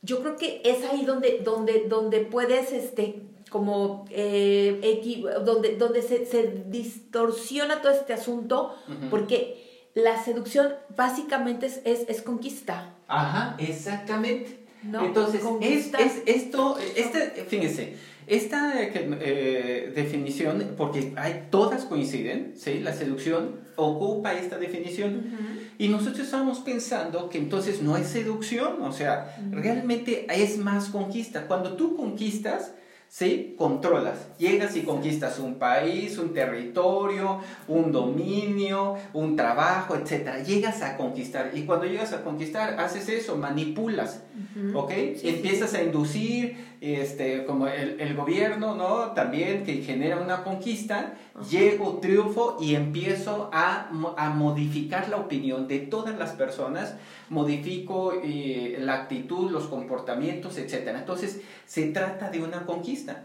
yo 0.00 0.20
creo 0.20 0.36
que 0.36 0.62
es 0.64 0.82
ahí 0.90 1.04
donde, 1.04 1.40
donde, 1.44 1.84
donde 1.88 2.20
puedes 2.20 2.72
este, 2.72 3.22
como 3.50 4.06
eh, 4.10 5.22
donde, 5.44 5.76
donde 5.76 6.00
se, 6.00 6.24
se, 6.24 6.64
distorsiona 6.68 7.82
todo 7.82 7.92
este 7.92 8.14
asunto, 8.14 8.74
porque 9.10 9.65
la 9.96 10.22
seducción 10.22 10.74
básicamente 10.94 11.66
es, 11.66 11.80
es, 12.06 12.20
conquista. 12.20 12.94
Ajá, 13.08 13.56
exactamente. 13.58 14.66
Entonces, 14.84 15.40
es, 15.62 15.86
es, 15.94 16.22
esto, 16.26 16.76
este, 16.94 17.44
fíjense, 17.48 17.96
esta 18.26 18.74
eh, 18.82 19.92
definición, 19.94 20.74
porque 20.76 21.14
hay, 21.16 21.46
todas 21.50 21.86
coinciden, 21.86 22.52
¿sí? 22.56 22.80
La 22.80 22.92
seducción 22.92 23.60
ocupa 23.76 24.34
esta 24.34 24.58
definición. 24.58 25.32
Y 25.78 25.88
nosotros 25.88 26.26
estamos 26.26 26.58
pensando 26.58 27.30
que 27.30 27.38
entonces 27.38 27.80
no 27.80 27.96
es 27.96 28.06
seducción, 28.06 28.82
o 28.82 28.92
sea, 28.92 29.34
realmente 29.50 30.26
es 30.28 30.58
más 30.58 30.90
conquista. 30.90 31.46
Cuando 31.46 31.74
tú 31.74 31.96
conquistas, 31.96 32.74
¿sí? 33.08 33.54
Controlas, 33.56 34.18
llegas 34.38 34.76
y 34.76 34.82
conquistas 34.82 35.38
un 35.38 35.54
país, 35.54 36.18
un 36.18 36.34
territorio, 36.34 37.40
un 37.68 37.92
dominio, 37.92 38.96
un 39.12 39.36
trabajo, 39.36 39.96
etc. 39.96 40.44
Llegas 40.44 40.82
a 40.82 40.96
conquistar 40.96 41.52
y 41.54 41.62
cuando 41.62 41.86
llegas 41.86 42.12
a 42.12 42.22
conquistar 42.22 42.78
haces 42.80 43.08
eso, 43.08 43.36
manipulas, 43.36 44.22
¿ok? 44.74 44.92
Empiezas 45.22 45.74
a 45.74 45.82
inducir, 45.82 46.75
este, 46.80 47.44
como 47.44 47.68
el, 47.68 48.00
el, 48.00 48.14
gobierno, 48.14 48.74
¿no? 48.74 49.12
También 49.12 49.64
que 49.64 49.82
genera 49.82 50.18
una 50.18 50.44
conquista, 50.44 51.14
llego, 51.50 51.98
triunfo 51.98 52.56
y 52.60 52.74
empiezo 52.74 53.50
a, 53.52 53.88
a, 54.16 54.30
modificar 54.30 55.08
la 55.08 55.16
opinión 55.16 55.68
de 55.68 55.78
todas 55.78 56.18
las 56.18 56.32
personas, 56.32 56.94
modifico 57.30 58.12
eh, 58.22 58.76
la 58.80 58.94
actitud, 58.94 59.50
los 59.50 59.68
comportamientos, 59.68 60.58
etc. 60.58 60.88
Entonces, 60.96 61.40
se 61.66 61.88
trata 61.92 62.30
de 62.30 62.42
una 62.42 62.66
conquista. 62.66 63.24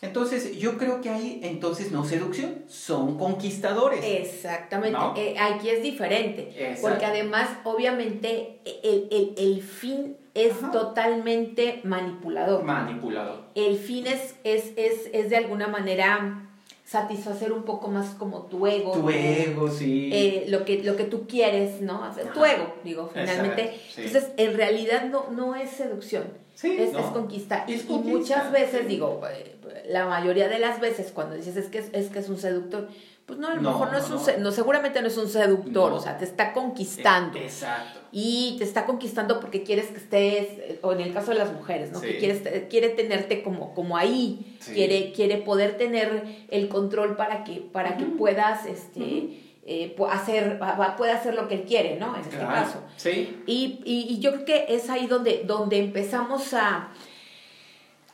Entonces, 0.00 0.56
yo 0.58 0.78
creo 0.78 1.00
que 1.00 1.10
hay 1.10 1.40
entonces 1.42 1.90
no 1.90 2.04
seducción, 2.04 2.62
son 2.68 3.18
conquistadores. 3.18 4.00
Exactamente, 4.04 4.98
eh, 5.16 5.36
aquí 5.38 5.70
es 5.70 5.82
diferente, 5.82 6.78
porque 6.80 7.04
además, 7.04 7.48
obviamente, 7.64 8.60
el, 8.64 9.08
el, 9.10 9.34
el 9.36 9.62
fin 9.62 10.16
es 10.34 10.54
totalmente 10.72 11.80
manipulador. 11.82 12.62
Manipulador. 12.62 13.44
El 13.54 13.76
fin 13.76 14.06
es, 14.06 14.36
es, 14.44 14.72
es, 14.76 15.10
es 15.12 15.30
de 15.30 15.36
alguna 15.36 15.66
manera 15.66 16.47
satisfacer 16.88 17.52
un 17.52 17.64
poco 17.64 17.88
más 17.88 18.14
como 18.14 18.44
tu 18.44 18.66
ego. 18.66 18.92
Tu 18.92 19.10
ego, 19.10 19.70
sí. 19.70 20.08
Eh, 20.10 20.46
lo, 20.48 20.64
que, 20.64 20.82
lo 20.82 20.96
que 20.96 21.04
tú 21.04 21.26
quieres, 21.26 21.82
¿no? 21.82 22.02
Hacer, 22.02 22.32
tu 22.32 22.42
ego, 22.44 22.76
digo, 22.82 23.10
finalmente. 23.12 23.78
Entonces, 23.96 24.30
en 24.38 24.56
realidad 24.56 25.04
no, 25.04 25.30
no 25.30 25.54
es 25.54 25.70
seducción. 25.70 26.24
Sí, 26.54 26.76
es, 26.78 26.94
es, 26.94 27.06
conquista. 27.12 27.66
y 27.68 27.76
muchas 27.92 28.50
veces, 28.50 28.88
digo, 28.88 29.20
eh, 29.30 29.56
la 29.88 30.06
mayoría 30.06 30.48
de 30.48 30.58
las 30.58 30.80
veces 30.80 31.12
cuando 31.12 31.36
dices 31.36 31.56
es 31.56 31.66
que 31.66 31.78
es, 31.78 32.08
que 32.08 32.18
es 32.18 32.28
un 32.28 32.38
seductor, 32.38 32.88
pues 33.28 33.38
no, 33.38 33.48
a 33.48 33.54
lo 33.54 33.60
mejor 33.60 33.92
no, 33.92 33.98
es 33.98 34.08
un, 34.08 34.42
no. 34.42 34.50
seguramente 34.50 35.02
no 35.02 35.06
es 35.06 35.18
un 35.18 35.28
seductor, 35.28 35.92
o 35.92 36.00
sea, 36.00 36.16
te 36.16 36.24
está 36.24 36.54
conquistando. 36.54 37.38
Exacto. 37.38 38.00
Y 38.10 38.56
te 38.56 38.64
está 38.64 38.86
conquistando 38.86 39.38
porque 39.38 39.64
quieres 39.64 39.88
que 39.88 39.98
estés, 39.98 40.78
o 40.80 40.94
en 40.94 41.02
el 41.02 41.12
caso 41.12 41.32
de 41.32 41.36
las 41.36 41.52
mujeres, 41.52 41.92
¿no? 41.92 42.00
Que 42.00 42.16
quieres, 42.16 42.40
quiere 42.70 42.88
tenerte 42.88 43.42
como, 43.42 43.74
como 43.74 43.98
ahí, 43.98 44.56
quiere, 44.72 45.12
quiere 45.12 45.36
poder 45.36 45.76
tener 45.76 46.46
el 46.48 46.70
control 46.70 47.16
para 47.16 47.44
que, 47.44 47.56
para 47.56 47.98
que 47.98 48.06
puedas, 48.06 48.64
este, 48.64 49.42
eh, 49.66 49.94
hacer, 50.10 50.58
puede 50.96 51.12
hacer 51.12 51.34
lo 51.34 51.48
que 51.48 51.56
él 51.56 51.64
quiere, 51.64 51.96
¿no? 51.96 52.14
En 52.14 52.22
este 52.22 52.38
caso. 52.38 52.82
Sí. 52.96 53.42
Y, 53.46 53.82
y, 53.84 54.20
yo 54.20 54.32
creo 54.32 54.44
que 54.46 54.66
es 54.70 54.88
ahí 54.88 55.06
donde, 55.06 55.42
donde 55.44 55.76
empezamos 55.76 56.54
a, 56.54 56.88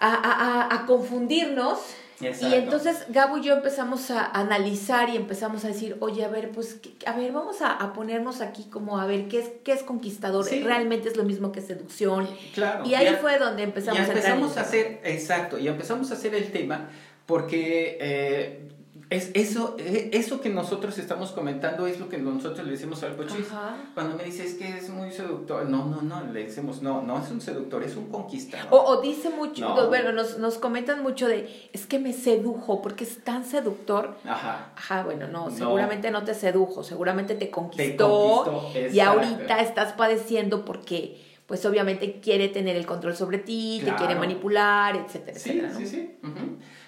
a, 0.01 0.13
a, 0.13 0.75
a 0.75 0.87
confundirnos 0.87 1.79
y 2.21 2.55
entonces 2.55 3.07
Gabo 3.09 3.39
y 3.39 3.43
yo 3.43 3.55
empezamos 3.55 4.11
a 4.11 4.27
analizar 4.27 5.09
y 5.11 5.17
empezamos 5.17 5.65
a 5.65 5.69
decir, 5.69 5.97
oye, 6.01 6.25
a 6.25 6.29
ver, 6.29 6.51
pues, 6.51 6.81
a 7.07 7.17
ver, 7.17 7.33
vamos 7.33 7.57
a, 7.61 7.93
ponernos 7.93 8.41
aquí 8.41 8.65
como 8.65 9.01
a 9.01 9.07
ver 9.07 9.29
qué 9.29 9.41
es, 9.41 9.51
qué 9.65 9.73
es 9.73 9.83
conquistador. 9.83 10.47
Realmente 10.47 11.09
es 11.09 11.17
lo 11.17 11.25
mismo 11.25 11.53
que 11.53 11.61
seducción. 11.61 12.29
Claro. 12.55 12.85
Y 12.87 12.95
ahí 12.95 13.17
fue 13.21 13.39
donde 13.39 13.63
empezamos, 13.65 14.01
a 14.01 14.07
empezamos 14.07 14.57
a, 14.57 14.61
hacer, 14.63 15.01
exacto, 15.05 15.59
y 15.59 15.69
empezamos 15.69 16.11
a 16.11 16.15
hacer 16.15 16.35
el 16.35 16.51
tema 16.53 16.89
porque 17.27 17.99
eh, 18.01 18.69
es 19.15 19.31
eso, 19.35 19.77
e, 19.79 20.11
eso 20.13 20.41
que 20.41 20.49
nosotros 20.49 20.99
estamos 20.99 21.33
comentando 21.33 21.87
es 21.87 22.01
lo 22.01 22.09
que 22.09 22.19
nosotros 22.19 22.65
le 22.67 22.73
decimos 22.73 23.03
al 23.03 23.17
cochis. 23.17 23.47
Cuando 23.95 24.17
me 24.17 24.25
dice 24.25 24.45
es 24.45 24.55
que 24.55 24.77
es 24.79 24.89
muy 24.91 25.11
seductor, 25.13 25.69
no, 25.69 25.87
no, 25.87 26.03
no, 26.03 26.33
le 26.33 26.45
decimos, 26.45 26.83
no, 26.83 27.03
no 27.03 27.23
es 27.23 27.31
un 27.31 27.41
seductor, 27.41 27.83
es 27.83 27.97
un 27.97 28.09
conquistador. 28.09 28.69
O, 28.71 29.01
dice 29.01 29.31
mucho, 29.31 29.87
bueno, 29.89 30.13
nos, 30.13 30.39
nos 30.39 30.59
comentan 30.59 31.03
mucho 31.03 31.29
de, 31.29 31.69
es 31.73 31.87
que 31.87 31.99
me 31.99 32.13
sedujo 32.13 32.83
porque 32.83 33.05
es 33.05 33.23
tan 33.23 33.45
seductor. 33.45 34.17
Ajá. 34.25 34.73
Ajá, 34.77 35.05
bueno, 35.05 35.29
no, 35.29 35.51
seguramente 35.51 36.11
no 36.11 36.25
te 36.25 36.35
sedujo, 36.35 36.83
seguramente 36.83 37.35
te 37.35 37.51
conquistó. 37.51 38.71
y 38.93 39.01
ahorita 39.01 39.61
estás 39.61 39.93
padeciendo 39.93 40.65
porque 40.65 41.24
pues 41.47 41.65
obviamente 41.67 42.21
quiere 42.21 42.49
tener 42.49 42.77
el 42.77 42.87
control 42.87 43.15
sobre 43.15 43.39
ti, 43.39 43.83
te 43.85 43.95
quiere 43.97 44.15
manipular, 44.15 44.97
etcétera, 44.97 45.39
sí, 45.39 45.51
etcétera. 45.51 45.75
Sí, 45.75 45.87
sí, 45.87 46.11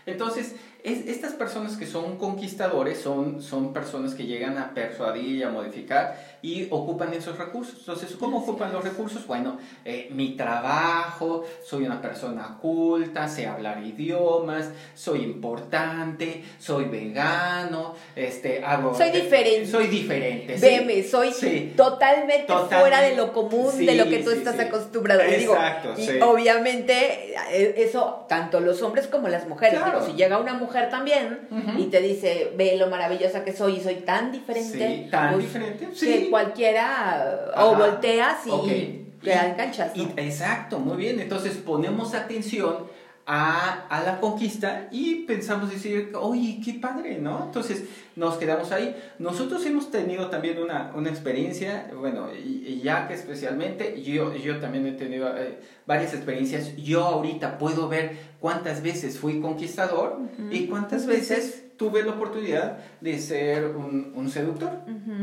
Entonces, 0.06 0.56
estas 0.82 1.34
personas 1.34 1.76
que 1.76 1.84
son 1.84 2.16
conquistadores 2.16 2.98
son, 2.98 3.42
son 3.42 3.72
personas 3.72 4.14
que 4.14 4.24
llegan 4.24 4.56
a 4.56 4.72
persuadir 4.72 5.36
y 5.36 5.42
a 5.42 5.50
modificar 5.50 6.35
y 6.46 6.68
ocupan 6.70 7.12
esos 7.12 7.36
recursos. 7.36 7.74
Entonces, 7.80 8.14
¿cómo 8.16 8.38
ocupan 8.38 8.72
los 8.72 8.84
recursos? 8.84 9.26
Bueno, 9.26 9.58
eh, 9.84 10.06
mi 10.12 10.36
trabajo, 10.36 11.44
soy 11.64 11.86
una 11.86 12.00
persona 12.00 12.56
culta, 12.62 13.26
sé 13.26 13.48
hablar 13.48 13.82
idiomas, 13.84 14.70
soy 14.94 15.24
importante, 15.24 16.44
soy 16.60 16.84
vegano, 16.84 17.96
este, 18.14 18.64
hago... 18.64 18.94
Soy 18.94 19.10
diferente. 19.10 19.66
Soy 19.66 19.88
diferente. 19.88 20.56
Veme, 20.60 21.02
soy 21.02 21.32
totalmente, 21.76 22.52
fuera 22.68 23.00
de 23.00 23.16
lo 23.16 23.32
común, 23.32 23.84
de 23.84 23.96
lo 23.96 24.04
que 24.08 24.18
tú 24.18 24.30
estás 24.30 24.60
acostumbrado. 24.60 25.22
Exacto, 25.22 25.94
y 25.98 26.20
obviamente 26.20 27.34
eh, 27.50 27.74
eso, 27.78 28.24
tanto 28.28 28.60
los 28.60 28.82
hombres 28.82 29.08
como 29.08 29.26
las 29.26 29.48
mujeres. 29.48 29.80
Digo, 29.84 30.06
si 30.06 30.12
llega 30.12 30.38
una 30.38 30.54
mujer 30.54 30.90
también 30.90 31.48
y 31.76 31.86
te 31.86 32.00
dice, 32.00 32.52
ve 32.56 32.76
lo 32.76 32.86
maravillosa 32.86 33.44
que 33.44 33.52
soy 33.52 33.78
y 33.78 33.80
soy 33.80 33.96
tan 33.96 34.30
diferente. 34.30 35.02
Sí, 35.04 35.10
tan 35.10 35.32
pues, 35.32 35.46
diferente. 35.46 35.88
Sí. 35.92 36.06
Que 36.06 36.35
cualquiera 36.36 37.52
o 37.56 37.76
volteas 37.76 38.46
y 38.46 39.06
te 39.22 39.32
enganchas. 39.32 39.92
exacto, 40.16 40.78
muy 40.78 40.98
bien. 40.98 41.18
Entonces 41.18 41.56
ponemos 41.56 42.14
atención 42.14 42.86
a, 43.24 43.86
a, 43.88 44.04
la 44.04 44.20
conquista 44.20 44.86
y 44.92 45.24
pensamos 45.24 45.70
decir, 45.70 46.12
oye, 46.14 46.60
qué 46.62 46.74
padre, 46.74 47.18
¿no? 47.18 47.44
Entonces 47.46 47.84
nos 48.14 48.36
quedamos 48.36 48.70
ahí. 48.70 48.94
Nosotros 49.18 49.64
hemos 49.64 49.90
tenido 49.90 50.28
también 50.28 50.62
una, 50.62 50.92
una 50.94 51.08
experiencia, 51.08 51.90
bueno, 51.98 52.28
y, 52.32 52.80
ya 52.82 53.08
que 53.08 53.14
especialmente, 53.14 54.00
yo, 54.02 54.36
yo 54.36 54.60
también 54.60 54.86
he 54.86 54.92
tenido 54.92 55.36
eh, 55.36 55.58
varias 55.86 56.12
experiencias, 56.12 56.76
yo 56.76 57.02
ahorita 57.04 57.58
puedo 57.58 57.88
ver 57.88 58.16
cuántas 58.38 58.82
veces 58.82 59.18
fui 59.18 59.40
conquistador 59.40 60.18
y 60.50 60.66
cuántas 60.66 61.06
veces 61.06 61.65
tuve 61.76 62.02
la 62.02 62.12
oportunidad 62.12 62.78
de 63.00 63.18
ser 63.18 63.66
un, 63.66 64.12
un 64.14 64.30
seductor, 64.30 64.70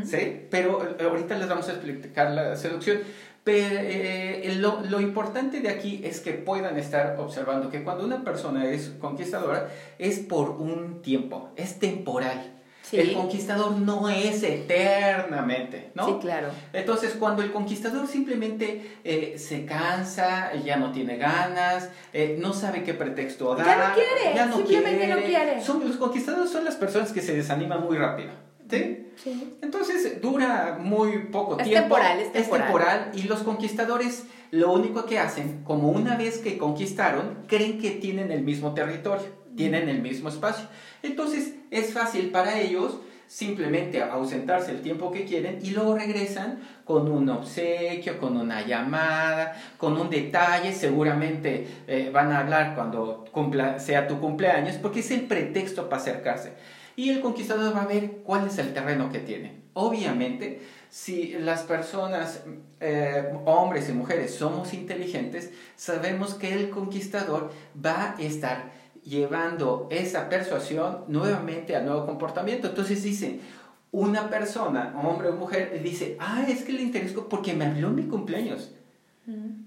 ¿sí? 0.06 0.48
Pero 0.50 0.84
eh, 0.84 1.04
ahorita 1.04 1.38
les 1.38 1.48
vamos 1.48 1.68
a 1.70 1.74
explicar 1.74 2.32
la 2.32 2.56
seducción. 2.56 3.00
Pero 3.44 3.78
eh, 3.82 4.56
lo, 4.58 4.82
lo, 4.90 5.02
importante 5.02 5.60
de 5.60 5.68
aquí 5.68 6.00
es 6.06 6.22
que 6.22 6.32
puedan 6.32 6.78
estar 6.78 7.18
observando 7.20 7.70
que 7.70 7.84
cuando 7.84 8.06
una 8.06 8.24
persona 8.24 8.70
es 8.70 8.94
conquistadora 9.00 9.70
es 10.00 10.20
por 10.20 10.52
un 10.52 11.02
tiempo, 11.02 11.52
es 11.58 11.78
temporal. 11.78 12.53
El 13.02 13.14
conquistador 13.14 13.72
no 13.74 14.10
es 14.10 14.44
eternamente, 14.44 15.92
¿no? 15.96 16.06
Sí, 16.06 16.14
claro. 16.22 16.50
Entonces, 16.72 17.16
cuando 17.20 17.42
el 17.42 17.52
conquistador 17.52 18.08
simplemente 18.08 18.98
eh, 19.04 19.36
se 19.38 19.66
cansa, 19.66 20.54
ya 20.56 20.78
no 20.78 20.92
tiene 20.92 21.18
ganas, 21.18 21.90
eh, 22.14 22.38
no 22.40 22.54
sabe 22.54 22.84
qué 22.84 22.94
pretexto 22.94 23.56
dar, 23.56 23.66
ya 23.66 23.90
no 23.90 23.94
quiere, 23.96 24.36
ya 24.36 24.46
no 24.46 24.58
simplemente 24.58 25.06
quiere, 25.06 25.22
no 25.22 25.28
quiere. 25.28 25.62
Son, 25.62 25.88
los 25.88 25.98
conquistadores 25.98 26.52
son 26.52 26.66
las 26.66 26.76
personas 26.76 27.12
que 27.12 27.22
se 27.22 27.36
desaniman 27.36 27.84
muy 27.84 27.98
rápido. 27.98 28.32
¿sí? 28.70 29.12
Entonces 29.62 30.22
dura 30.22 30.78
muy 30.80 31.26
poco 31.26 31.58
es 31.60 31.64
tiempo. 31.64 31.96
Temporal, 31.96 32.20
es 32.20 32.32
temporal, 32.32 32.62
es 32.62 32.68
temporal. 32.68 33.12
Y 33.14 33.24
los 33.24 33.44
conquistadores 33.44 34.26
lo 34.52 34.72
único 34.72 35.06
que 35.06 35.20
hacen, 35.20 35.64
como 35.64 35.90
una 35.90 36.16
vez 36.16 36.38
que 36.38 36.58
conquistaron, 36.58 37.40
creen 37.48 37.80
que 37.80 37.92
tienen 37.92 38.32
el 38.32 38.44
mismo 38.44 38.74
territorio, 38.74 39.26
tienen 39.56 39.90
el 39.90 40.02
mismo 40.02 40.30
espacio. 40.30 40.68
Entonces 41.04 41.54
es 41.70 41.94
fácil 41.94 42.32
para 42.32 42.60
ellos 42.60 42.98
simplemente 43.28 44.02
ausentarse 44.02 44.72
el 44.72 44.82
tiempo 44.82 45.12
que 45.12 45.26
quieren 45.26 45.60
y 45.62 45.72
luego 45.72 45.96
regresan 45.96 46.60
con 46.86 47.12
un 47.12 47.30
obsequio, 47.30 48.20
con 48.20 48.38
una 48.38 48.66
llamada, 48.66 49.56
con 49.78 49.98
un 50.00 50.10
detalle, 50.10 50.72
seguramente 50.74 51.68
eh, 51.88 52.10
van 52.14 52.32
a 52.32 52.40
hablar 52.40 52.76
cuando 52.76 53.26
cumpla, 53.32 53.80
sea 53.80 54.08
tu 54.08 54.20
cumpleaños, 54.20 54.76
porque 54.76 55.00
es 55.00 55.12
el 55.12 55.22
pretexto 55.22 55.90
para 55.90 56.02
acercarse 56.02 56.54
y 56.96 57.10
el 57.10 57.22
conquistador 57.22 57.76
va 57.76 57.84
a 57.84 57.88
ver 57.88 58.20
cuál 58.24 58.48
es 58.48 58.58
el 58.58 58.74
terreno 58.74 59.12
que 59.12 59.20
tiene. 59.20 59.64
Obviamente, 59.74 60.62
si 60.90 61.34
las 61.40 61.64
personas, 61.64 62.44
eh, 62.80 63.34
hombres 63.46 63.90
y 63.90 63.94
mujeres, 63.94 64.36
somos 64.36 64.74
inteligentes, 64.74 65.52
sabemos 65.76 66.36
que 66.36 66.54
el 66.54 66.70
conquistador 66.70 67.52
va 67.84 68.16
a 68.16 68.22
estar 68.22 68.83
llevando 69.06 69.88
esa 69.92 70.30
persuasión 70.30 71.06
nuevamente 71.08 71.76
al 71.76 71.86
nuevo 71.86 72.06
comportamiento. 72.06 72.68
Entonces 72.68 73.04
dice, 73.04 73.40
una 73.92 74.30
persona, 74.30 74.94
hombre 75.04 75.30
o 75.30 75.34
mujer, 75.34 75.82
dice, 75.84 76.18
ah, 76.20 76.46
es 76.48 76.64
que 76.64 76.74
le 76.74 76.82
interesó 76.82 77.30
porque 77.30 77.54
me 77.54 77.66
habló 77.66 77.90
mi 77.90 78.04
cumpleaños. 78.04 78.72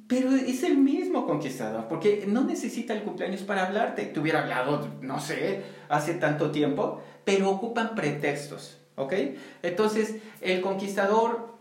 Pero 0.06 0.34
es 0.34 0.62
el 0.64 0.76
mismo 0.76 1.26
conquistador, 1.26 1.88
porque 1.88 2.24
no 2.26 2.44
necesita 2.44 2.92
el 2.92 3.02
cumpleaños 3.02 3.42
para 3.42 3.66
hablarte. 3.66 4.04
Te 4.04 4.20
hubiera 4.20 4.42
hablado, 4.42 4.86
no 5.00 5.18
sé, 5.18 5.62
hace 5.88 6.14
tanto 6.14 6.50
tiempo, 6.50 7.00
pero 7.24 7.48
ocupan 7.50 7.94
pretextos, 7.94 8.78
¿ok? 8.96 9.14
Entonces, 9.62 10.16
el 10.42 10.60
conquistador, 10.60 11.54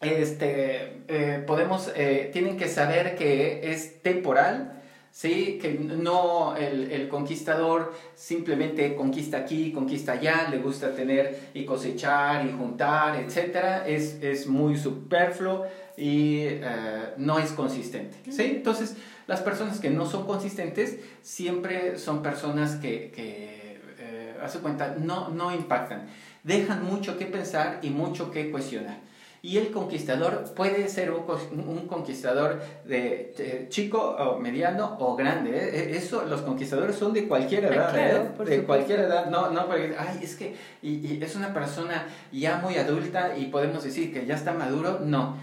este, 0.00 1.02
eh, 1.08 1.42
podemos, 1.44 1.90
eh, 1.96 2.30
tienen 2.32 2.56
que 2.56 2.68
saber 2.68 3.16
que 3.16 3.72
es 3.72 4.02
temporal, 4.02 4.82
¿sí? 5.14 5.58
Que 5.62 5.74
no 5.74 6.56
el, 6.56 6.90
el, 6.90 7.08
conquistador 7.08 7.94
simplemente 8.16 8.96
conquista 8.96 9.38
aquí, 9.38 9.70
conquista 9.72 10.12
allá, 10.12 10.48
le 10.50 10.58
gusta 10.58 10.92
tener 10.92 11.50
y 11.54 11.64
cosechar 11.64 12.44
y 12.44 12.50
juntar, 12.50 13.16
etc. 13.20 13.86
Es, 13.86 14.18
es 14.20 14.48
muy 14.48 14.76
superfluo 14.76 15.66
y 15.96 16.40
eh, 16.40 17.14
no 17.16 17.38
es 17.38 17.52
consistente. 17.52 18.16
¿sí? 18.28 18.42
Entonces, 18.56 18.96
las 19.28 19.40
personas 19.40 19.78
que 19.78 19.88
no 19.88 20.04
son 20.04 20.26
consistentes 20.26 20.98
siempre 21.22 21.96
son 21.96 22.20
personas 22.20 22.74
que, 22.74 23.12
que 23.12 23.80
eh, 24.00 24.34
hace 24.42 24.58
cuenta, 24.58 24.96
no, 24.98 25.28
no 25.28 25.54
impactan. 25.54 26.08
Dejan 26.42 26.84
mucho 26.84 27.16
que 27.16 27.26
pensar 27.26 27.78
y 27.82 27.90
mucho 27.90 28.32
que 28.32 28.50
cuestionar. 28.50 28.98
Y 29.44 29.58
el 29.58 29.70
conquistador 29.72 30.54
puede 30.56 30.88
ser 30.88 31.10
un, 31.10 31.22
un 31.68 31.86
conquistador 31.86 32.62
de, 32.86 33.66
chico 33.68 33.98
o 34.00 34.38
mediano 34.38 34.96
o 34.98 35.14
grande. 35.16 35.50
¿eh? 35.54 35.98
Eso, 35.98 36.24
los 36.24 36.40
conquistadores 36.40 36.96
son 36.96 37.12
de 37.12 37.28
cualquier 37.28 37.66
edad, 37.66 37.94
¿eh? 37.94 38.30
de 38.42 38.62
cualquier 38.64 39.00
edad. 39.00 39.26
No, 39.26 39.50
no, 39.50 39.66
porque, 39.66 39.94
ay, 39.98 40.20
es 40.22 40.36
que 40.36 40.56
y, 40.80 40.92
y 41.06 41.22
es 41.22 41.36
una 41.36 41.52
persona 41.52 42.06
ya 42.32 42.56
muy 42.56 42.76
adulta 42.78 43.36
y 43.36 43.48
podemos 43.48 43.84
decir 43.84 44.14
que 44.14 44.24
ya 44.24 44.34
está 44.34 44.54
maduro. 44.54 45.00
No, 45.04 45.36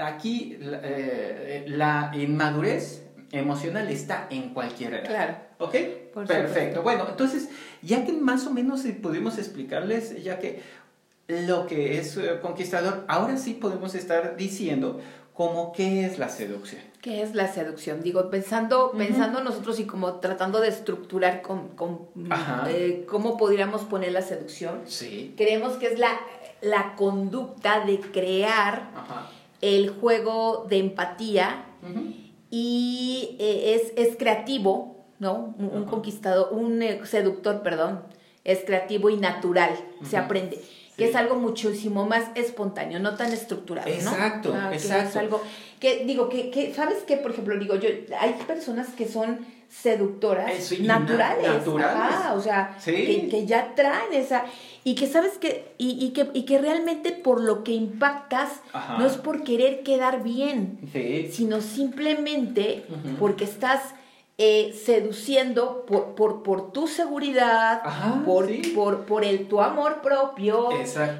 aquí 0.00 0.58
eh, 0.60 1.66
la 1.68 2.10
inmadurez 2.12 3.04
emocional 3.30 3.88
está 3.90 4.26
en 4.30 4.52
cualquier 4.52 4.94
edad. 4.94 5.06
Claro. 5.06 5.36
¿Ok? 5.58 5.76
Perfecto. 6.26 6.82
Bueno, 6.82 7.06
entonces, 7.08 7.48
ya 7.82 8.04
que 8.04 8.12
más 8.12 8.46
o 8.46 8.50
menos 8.50 8.82
pudimos 9.02 9.38
explicarles, 9.38 10.22
ya 10.24 10.38
que 10.38 10.62
lo 11.30 11.66
que 11.66 11.98
es 11.98 12.16
eh, 12.16 12.38
conquistador, 12.40 13.04
ahora 13.08 13.36
sí 13.36 13.54
podemos 13.54 13.94
estar 13.94 14.36
diciendo 14.36 15.00
como 15.34 15.72
qué 15.72 16.04
es 16.04 16.18
la 16.18 16.28
seducción. 16.28 16.82
¿Qué 17.00 17.22
es 17.22 17.34
la 17.34 17.50
seducción? 17.50 18.02
Digo, 18.02 18.28
pensando, 18.28 18.92
pensando 18.92 19.42
nosotros 19.42 19.80
y 19.80 19.84
como 19.86 20.16
tratando 20.16 20.60
de 20.60 20.68
estructurar 20.68 21.40
con, 21.40 21.68
con 21.68 22.08
eh, 22.68 23.06
cómo 23.08 23.38
podríamos 23.38 23.82
poner 23.84 24.12
la 24.12 24.20
seducción. 24.20 24.82
Sí. 24.84 25.32
Creemos 25.38 25.74
que 25.78 25.86
es 25.86 25.98
la, 25.98 26.20
la 26.60 26.94
conducta 26.96 27.86
de 27.86 28.00
crear 28.00 28.90
el 29.62 29.90
juego 29.90 30.66
de 30.68 30.78
empatía 30.78 31.64
y 32.50 33.36
eh, 33.38 33.92
es, 33.96 34.16
creativo, 34.16 35.06
¿no? 35.18 35.54
Un, 35.58 35.84
conquistador, 35.84 36.52
un 36.52 36.82
eh, 36.82 37.00
seductor, 37.04 37.62
perdón, 37.62 38.02
es 38.44 38.64
creativo 38.64 39.08
y 39.08 39.16
natural, 39.16 39.74
se 40.02 40.16
aprende. 40.16 40.60
Que 41.00 41.08
es 41.08 41.16
algo 41.16 41.36
muchísimo 41.36 42.04
más 42.04 42.24
espontáneo, 42.34 43.00
no 43.00 43.16
tan 43.16 43.32
estructurado, 43.32 43.88
exacto, 43.88 44.54
¿no? 44.54 44.70
exacto. 44.70 45.08
es 45.08 45.16
algo 45.16 45.42
que, 45.80 46.04
digo, 46.04 46.28
que, 46.28 46.50
que, 46.50 46.74
¿sabes 46.74 46.98
qué? 47.06 47.16
Por 47.16 47.30
ejemplo, 47.30 47.58
digo, 47.58 47.74
yo, 47.76 47.88
hay 48.20 48.34
personas 48.46 48.88
que 48.88 49.08
son 49.08 49.46
seductoras 49.70 50.70
naturales. 50.80 51.66
naturales. 51.66 52.18
o 52.34 52.40
sea, 52.42 52.76
que, 52.84 53.28
que, 53.30 53.46
ya 53.46 53.74
traen 53.74 54.12
esa 54.12 54.44
y 54.84 54.94
que 54.94 55.06
sabes 55.06 55.38
que, 55.38 55.72
y, 55.78 56.04
y, 56.04 56.10
que, 56.10 56.28
y 56.34 56.44
que 56.44 56.58
realmente 56.58 57.12
por 57.12 57.40
lo 57.40 57.64
que 57.64 57.72
impactas 57.72 58.60
no 58.98 59.06
es 59.06 59.16
por 59.16 59.42
querer 59.42 59.82
quedar 59.82 60.22
bien, 60.22 60.78
sino 61.32 61.62
simplemente 61.62 62.84
porque 63.18 63.44
estás 63.44 63.94
eh, 64.42 64.72
seduciendo 64.72 65.84
por, 65.84 66.14
por, 66.14 66.42
por, 66.42 66.72
tu 66.72 66.88
seguridad, 66.88 67.82
por, 68.24 68.48
por, 68.74 69.04
por 69.04 69.22
el 69.22 69.48
tu 69.48 69.60
amor 69.60 70.00
propio, 70.00 70.70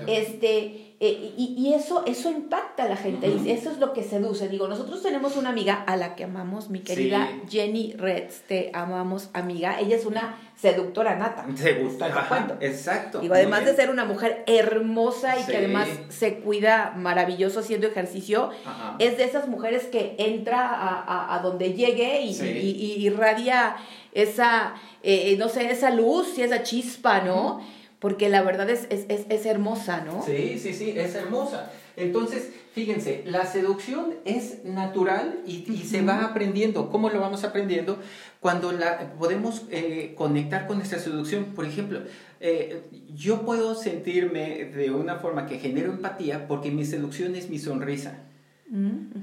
este 0.06 0.89
eh, 1.02 1.32
y, 1.38 1.72
eso, 1.72 2.04
eso 2.04 2.30
impacta 2.30 2.82
a 2.82 2.88
la 2.88 2.96
gente, 2.96 3.26
y 3.26 3.50
eso 3.50 3.70
es 3.70 3.78
lo 3.78 3.94
que 3.94 4.02
seduce. 4.02 4.50
Digo, 4.50 4.68
nosotros 4.68 5.02
tenemos 5.02 5.34
una 5.38 5.48
amiga 5.48 5.82
a 5.86 5.96
la 5.96 6.14
que 6.14 6.24
amamos, 6.24 6.68
mi 6.68 6.80
querida 6.80 7.26
Jenny 7.48 7.94
Reds, 7.94 8.42
te 8.42 8.70
amamos, 8.74 9.30
amiga. 9.32 9.80
Ella 9.80 9.96
es 9.96 10.04
una 10.04 10.36
seductora 10.56 11.16
nata. 11.16 11.46
Se 11.54 11.72
gusta, 11.82 12.58
exacto. 12.60 13.20
Digo, 13.20 13.32
además 13.32 13.64
de 13.64 13.74
ser 13.74 13.88
una 13.88 14.04
mujer 14.04 14.44
hermosa 14.46 15.38
y 15.40 15.46
que 15.46 15.56
además 15.56 15.88
se 16.10 16.40
cuida 16.40 16.92
maravilloso 16.94 17.60
haciendo 17.60 17.86
ejercicio, 17.86 18.50
es 18.98 19.16
de 19.16 19.24
esas 19.24 19.48
mujeres 19.48 19.84
que 19.84 20.16
entra 20.18 20.68
a, 20.68 21.34
a, 21.34 21.38
donde 21.38 21.72
llegue 21.72 22.20
y, 22.20 22.38
y, 22.38 23.06
irradia 23.06 23.76
esa, 24.12 24.74
eh, 25.02 25.34
no 25.38 25.48
sé, 25.48 25.70
esa 25.70 25.88
luz 25.88 26.36
y 26.36 26.42
esa 26.42 26.62
chispa, 26.62 27.22
¿no? 27.22 27.62
Porque 28.00 28.30
la 28.30 28.42
verdad 28.42 28.70
es, 28.70 28.86
es, 28.90 29.04
es, 29.08 29.46
hermosa, 29.46 30.00
¿no? 30.00 30.22
Sí, 30.24 30.58
sí, 30.58 30.72
sí, 30.72 30.94
es 30.96 31.14
hermosa. 31.14 31.70
Entonces, 31.96 32.50
fíjense, 32.72 33.22
la 33.26 33.44
seducción 33.44 34.14
es 34.24 34.64
natural 34.64 35.40
y, 35.46 35.64
se 35.84 36.00
va 36.00 36.24
aprendiendo. 36.24 36.88
¿Cómo 36.88 37.10
lo 37.10 37.20
vamos 37.20 37.44
aprendiendo? 37.44 37.98
Cuando 38.40 38.72
la, 38.72 39.12
podemos 39.18 39.64
eh, 39.70 40.14
conectar 40.16 40.66
con 40.66 40.78
nuestra 40.78 40.98
seducción. 40.98 41.52
Por 41.54 41.66
ejemplo, 41.66 42.00
eh, 42.40 42.84
yo 43.14 43.42
puedo 43.42 43.74
sentirme 43.74 44.64
de 44.64 44.90
una 44.90 45.16
forma 45.16 45.46
que 45.46 45.58
genero 45.58 45.92
empatía 45.92 46.48
porque 46.48 46.70
mi 46.70 46.86
seducción 46.86 47.36
es 47.36 47.50
mi 47.50 47.58
sonrisa. 47.58 48.29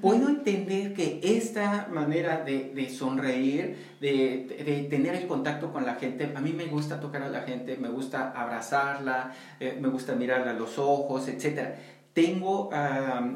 Puedo 0.02 0.28
entender 0.28 0.94
que 0.94 1.22
esta 1.24 1.88
manera 1.90 2.44
de, 2.44 2.74
de 2.76 2.90
sonreír, 2.90 3.78
de, 4.02 4.62
de, 4.66 4.88
tener 4.90 5.16
el 5.16 5.26
contacto 5.26 5.72
con 5.72 5.86
la 5.86 5.96
gente, 5.96 6.34
a 6.36 6.42
mí 6.42 6.52
me 6.52 6.66
gusta 6.66 7.00
tocar 7.00 7.24
a 7.24 7.30
la 7.30 7.44
gente, 7.44 7.78
me 7.78 7.88
gusta 7.88 8.32
abrazarla, 8.32 9.32
eh, 9.62 9.78
me 9.80 9.88
gusta 9.88 10.16
mirarla 10.16 10.52
a 10.52 10.54
los 10.54 10.78
ojos, 10.78 11.30
etc. 11.30 11.76
Tengo, 12.12 12.70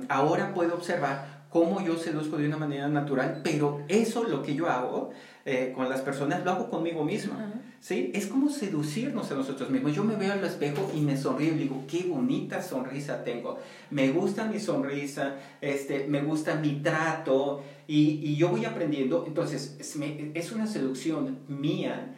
ahora 0.10 0.54
puedo 0.54 0.76
observar 0.76 1.46
cómo 1.50 1.82
yo 1.82 1.98
seduzco 1.98 2.38
de 2.38 2.48
una 2.48 2.58
manera 2.58 2.90
natural, 2.90 3.40
pero 3.42 3.84
eso 3.88 4.26
lo 4.26 4.42
que 4.42 4.56
yo 4.56 4.70
hago 4.70 5.12
eh, 5.46 5.74
con 5.76 5.90
las 5.90 6.02
personas 6.02 6.44
lo 6.46 6.52
hago 6.52 6.70
conmigo 6.70 7.04
mismo. 7.04 7.34
¿sí? 7.80 8.12
Es 8.14 8.28
como 8.28 8.50
seducirnos 8.50 9.32
a 9.32 9.36
nosotros 9.36 9.70
mismos. 9.70 9.94
Yo 9.94 10.04
me 10.04 10.16
veo 10.16 10.34
al 10.34 10.44
espejo 10.44 10.92
y 10.96 11.02
me 11.02 11.18
sonrío 11.18 11.54
y 11.54 11.58
digo, 11.58 11.84
qué 11.90 12.04
bonita 12.04 12.62
sonrisa 12.62 13.24
tengo. 13.24 13.58
Me 13.90 14.10
gusta 14.12 14.46
mi 14.46 14.60
sonrisa, 14.60 15.36
este, 15.60 16.06
me 16.08 16.22
gusta 16.22 16.56
mi 16.56 16.82
trato 16.82 17.64
y, 17.88 18.20
y 18.24 18.36
yo 18.36 18.50
voy 18.50 18.66
aprendiendo. 18.66 19.26
Entonces, 19.28 19.76
es, 19.80 19.98
es, 20.36 20.52
una 20.52 20.68
seducción 20.68 21.40
mía 21.48 22.16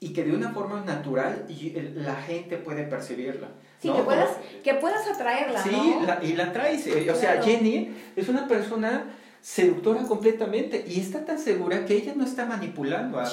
y 0.00 0.12
que 0.12 0.24
de 0.24 0.34
una 0.34 0.50
forma 0.50 0.82
natural 0.82 1.46
la 1.94 2.16
gente 2.16 2.56
puede 2.58 2.82
percibirla. 2.82 3.48
Sí, 3.78 3.90
que, 3.90 4.02
puedas, 4.02 4.30
que 4.64 4.74
puedas 4.74 5.06
atraerla. 5.06 5.62
Sí, 5.62 5.96
y 6.22 6.32
la 6.32 6.52
traes. 6.52 6.86
Eh, 6.86 7.10
o 7.10 7.14
sea, 7.14 7.42
Jenny 7.42 7.94
es 8.16 8.28
una 8.28 8.48
persona 8.48 9.04
seductora 9.40 10.02
completamente 10.02 10.84
y 10.88 11.00
está 11.00 11.24
tan 11.24 11.38
segura 11.38 11.84
que 11.84 11.94
ella 11.94 12.14
no 12.16 12.24
está 12.24 12.46
manipulando 12.46 13.20
a, 13.20 13.26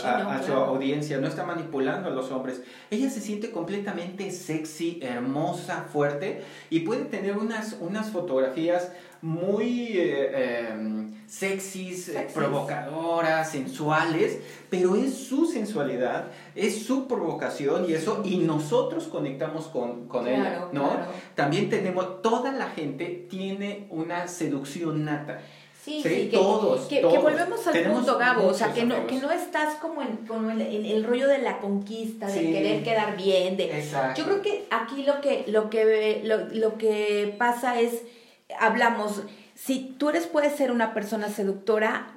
su 0.43 0.53
audiencia, 0.53 1.17
no 1.17 1.27
está 1.27 1.43
manipulando 1.43 2.09
a 2.09 2.11
los 2.11 2.31
hombres. 2.31 2.61
Ella 2.91 3.09
se 3.09 3.19
siente 3.19 3.51
completamente 3.51 4.29
sexy, 4.31 4.99
hermosa, 5.01 5.85
fuerte 5.91 6.43
y 6.69 6.81
puede 6.81 7.05
tener 7.05 7.37
unas, 7.37 7.77
unas 7.79 8.11
fotografías 8.11 8.91
muy 9.23 9.97
eh, 9.97 10.67
em, 10.69 11.13
sexys, 11.27 12.09
eh, 12.09 12.27
provocadoras, 12.33 13.49
sensuales, 13.49 14.39
pero 14.69 14.97
es 14.97 15.13
su 15.13 15.45
sensualidad, 15.45 16.25
es 16.55 16.83
su 16.83 17.07
provocación 17.07 17.89
y 17.89 17.93
eso, 17.93 18.21
y 18.25 18.39
nosotros 18.39 19.07
conectamos 19.07 19.67
con, 19.67 20.09
con 20.09 20.27
ella, 20.27 20.67
¿no? 20.73 20.91
También 21.35 21.69
tenemos, 21.69 22.21
toda 22.21 22.51
la 22.51 22.69
gente 22.71 23.25
tiene 23.29 23.87
una 23.91 24.27
seducción 24.27 25.05
nata. 25.05 25.39
Sí, 25.83 26.01
sí, 26.01 26.29
que, 26.29 26.37
todos, 26.37 26.87
que, 26.87 27.01
volvemos 27.01 27.67
al 27.67 27.83
punto, 27.83 28.17
Gabo, 28.17 28.47
o 28.47 28.53
sea, 28.53 28.71
que 28.71 28.85
no, 28.85 29.05
que 29.05 29.15
no 29.15 29.31
estás 29.31 29.75
como 29.75 30.01
en, 30.01 30.15
como 30.25 30.49
en, 30.49 30.61
el 30.61 31.03
rollo 31.03 31.27
de 31.27 31.39
la 31.39 31.59
conquista, 31.59 32.27
de 32.27 32.39
querer 32.39 32.83
quedar 32.83 33.17
bien, 33.17 33.57
de... 33.57 33.83
Yo 34.15 34.23
creo 34.23 34.41
que 34.41 34.65
aquí 34.71 35.03
lo 35.03 35.19
que, 35.19 35.43
lo 35.47 35.69
que, 35.69 36.21
lo, 36.23 36.37
lo 36.53 36.77
que 36.77 37.35
pasa 37.37 37.81
es, 37.81 38.01
hablamos, 38.57 39.23
si 39.55 39.95
tú 39.97 40.09
eres, 40.09 40.25
puedes 40.25 40.55
ser 40.55 40.71
una 40.71 40.93
persona 40.93 41.27
seductora 41.27 42.13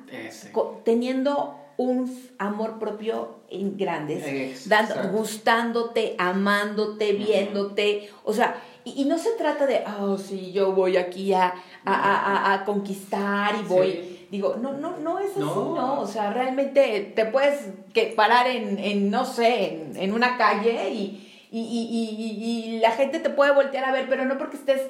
teniendo 0.85 1.59
un 1.77 2.31
amor 2.39 2.79
propio 2.79 3.41
en 3.51 3.77
grandes, 3.77 4.69
dando, 4.69 4.95
gustándote, 5.11 6.15
amándote, 6.19 7.15
viéndote, 7.15 8.11
o 8.23 8.33
sea, 8.33 8.63
y, 8.87 9.05
no 9.05 9.19
se 9.19 9.31
trata 9.33 9.67
de, 9.67 9.83
oh, 10.01 10.17
sí, 10.17 10.53
yo 10.53 10.73
voy 10.73 10.97
aquí 10.97 11.33
a, 11.33 11.55
a, 11.85 12.55
a, 12.55 12.65
conquistar 12.65 13.57
y 13.61 13.65
voy. 13.67 14.27
Digo, 14.31 14.57
no, 14.61 14.73
no, 14.73 14.97
no 14.99 15.19
es 15.19 15.33
así, 15.33 15.41
no. 15.41 16.01
O 16.01 16.07
sea, 16.07 16.33
realmente 16.33 17.13
te 17.15 17.27
puedes 17.27 17.69
que 17.93 18.13
parar 18.17 18.47
en, 18.47 18.79
en 18.79 19.11
no 19.11 19.25
sé, 19.25 19.75
en, 19.75 19.97
en 19.97 20.13
una 20.13 20.37
calle 20.37 20.91
y, 20.91 21.49
y, 21.51 21.61
y, 21.61 22.75
y, 22.75 22.79
la 22.79 22.93
gente 22.93 23.19
te 23.19 23.31
puede 23.31 23.53
voltear 23.53 23.85
a 23.85 23.93
ver, 23.93 24.09
pero 24.09 24.25
no 24.25 24.39
porque 24.39 24.57
estés 24.57 24.83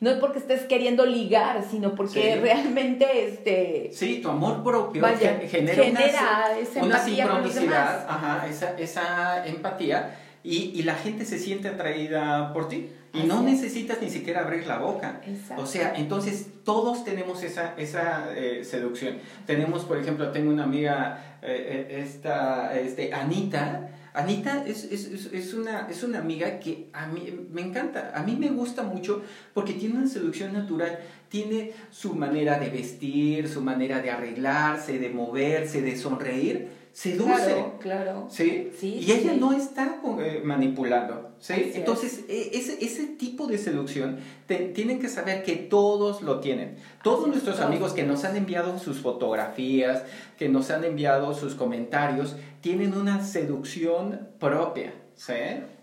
no 0.00 0.10
es 0.10 0.18
porque 0.18 0.38
estés 0.38 0.62
queriendo 0.62 1.06
ligar, 1.06 1.64
sino 1.70 1.94
porque 1.94 2.36
realmente 2.42 3.28
este 3.28 3.90
Sí, 3.92 4.20
tu 4.20 4.28
amor 4.28 4.62
propio 4.62 5.06
genera, 5.48 5.84
una, 5.84 6.58
esa 6.58 7.04
sincronicidad, 7.04 8.06
ajá, 8.08 8.46
esa, 8.48 8.76
esa 8.78 9.46
empatía 9.46 10.18
y, 10.42 10.72
y, 10.78 10.82
la 10.82 10.94
gente 10.94 11.24
se 11.24 11.38
siente 11.38 11.68
atraída 11.68 12.52
por 12.52 12.68
ti. 12.68 12.90
Y 13.14 13.22
no 13.22 13.42
necesitas 13.42 14.02
ni 14.02 14.10
siquiera 14.10 14.40
abrir 14.40 14.66
la 14.66 14.78
boca. 14.78 15.20
O 15.56 15.66
sea, 15.66 15.94
entonces 15.96 16.48
todos 16.64 17.04
tenemos 17.04 17.42
esa, 17.44 17.74
esa 17.76 18.34
eh, 18.34 18.64
seducción. 18.64 19.18
Tenemos, 19.46 19.84
por 19.84 19.98
ejemplo, 19.98 20.32
tengo 20.32 20.50
una 20.50 20.64
amiga, 20.64 21.38
eh, 21.40 21.86
eh, 21.90 22.02
esta, 22.02 22.76
este, 22.78 23.14
Anita, 23.14 23.88
Anita 24.14 24.64
es, 24.66 24.84
es, 24.84 25.32
es, 25.32 25.54
una, 25.54 25.88
es 25.88 26.02
una 26.02 26.18
amiga 26.18 26.58
que 26.58 26.88
a 26.92 27.06
mí 27.06 27.46
me 27.52 27.62
encanta, 27.62 28.12
a 28.14 28.22
mí 28.22 28.36
me 28.36 28.48
gusta 28.48 28.82
mucho 28.82 29.22
porque 29.52 29.72
tiene 29.74 29.96
una 29.96 30.08
seducción 30.08 30.52
natural, 30.52 30.98
tiene 31.28 31.72
su 31.90 32.14
manera 32.14 32.58
de 32.58 32.70
vestir, 32.70 33.48
su 33.48 33.60
manera 33.60 34.00
de 34.00 34.10
arreglarse, 34.10 34.98
de 34.98 35.10
moverse, 35.10 35.82
de 35.82 35.96
sonreír, 35.96 36.68
seduce. 36.92 37.26
Claro, 37.26 37.78
claro. 37.80 38.26
¿Sí? 38.30 38.70
sí 38.78 39.00
y 39.00 39.12
ella 39.12 39.34
no 39.34 39.52
está 39.52 40.00
manipulando. 40.44 41.23
¿Sí? 41.38 41.72
Entonces, 41.74 42.24
e, 42.28 42.50
ese, 42.54 42.84
ese 42.84 43.06
tipo 43.06 43.46
de 43.46 43.58
seducción 43.58 44.18
tienen 44.46 44.98
que 44.98 45.08
saber 45.08 45.42
que 45.42 45.56
todos 45.56 46.22
lo 46.22 46.40
tienen. 46.40 46.76
Todos 47.02 47.28
nuestros 47.28 47.60
amigos 47.60 47.92
que 47.92 48.02
nos 48.02 48.24
han 48.24 48.36
enviado 48.36 48.78
sus 48.78 48.98
fotografías, 48.98 50.02
que 50.38 50.48
nos 50.48 50.70
han 50.70 50.84
enviado 50.84 51.34
sus 51.34 51.54
comentarios, 51.54 52.36
tienen 52.60 52.94
una 52.94 53.24
seducción 53.24 54.28
propia, 54.38 54.94
¿sí? 55.14 55.34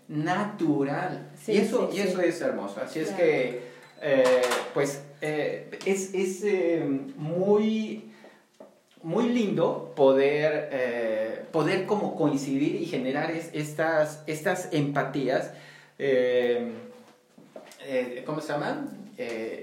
Natural. 0.08 1.30
y, 1.46 1.56
eso, 1.56 1.90
y 1.92 2.00
eso 2.00 2.20
es 2.20 2.40
hermoso. 2.40 2.80
Así 2.84 3.00
es 3.00 3.10
que, 3.10 3.62
eh, 4.00 4.42
pues, 4.74 5.02
eh, 5.20 5.70
es, 5.86 6.12
es 6.14 6.44
muy 7.16 8.11
muy 9.02 9.28
lindo 9.28 9.92
poder, 9.96 10.68
eh, 10.72 11.44
poder 11.50 11.86
como 11.86 12.16
coincidir 12.16 12.76
y 12.76 12.86
generar 12.86 13.30
estas, 13.30 14.22
estas 14.26 14.72
empatías, 14.72 15.52
eh, 15.98 16.72
eh, 17.84 18.22
¿cómo 18.26 18.40
se 18.40 18.52
llaman? 18.52 19.02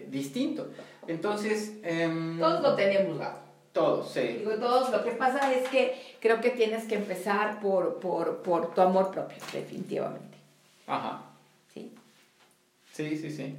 distinto. 0.08 0.70
Entonces... 1.06 1.74
Em, 1.84 2.40
todos 2.40 2.62
lo 2.62 2.76
tenemos, 2.76 3.20
Todos, 3.74 4.10
sí. 4.14 4.22
Digo, 4.22 4.54
todos, 4.54 4.90
lo 4.90 5.04
que 5.04 5.12
pasa 5.12 5.54
es 5.54 5.68
que 5.68 6.02
creo 6.22 6.40
que 6.40 6.52
tienes 6.52 6.86
que 6.86 6.96
empezar 6.96 7.60
por, 7.60 8.00
por, 8.00 8.38
por 8.38 8.74
tu 8.74 8.80
amor 8.80 9.12
propio, 9.12 9.38
definitivamente. 9.52 10.38
Ajá. 10.88 11.24
Sí. 11.74 11.92
Sí, 12.94 13.18
sí, 13.18 13.30
sí. 13.30 13.58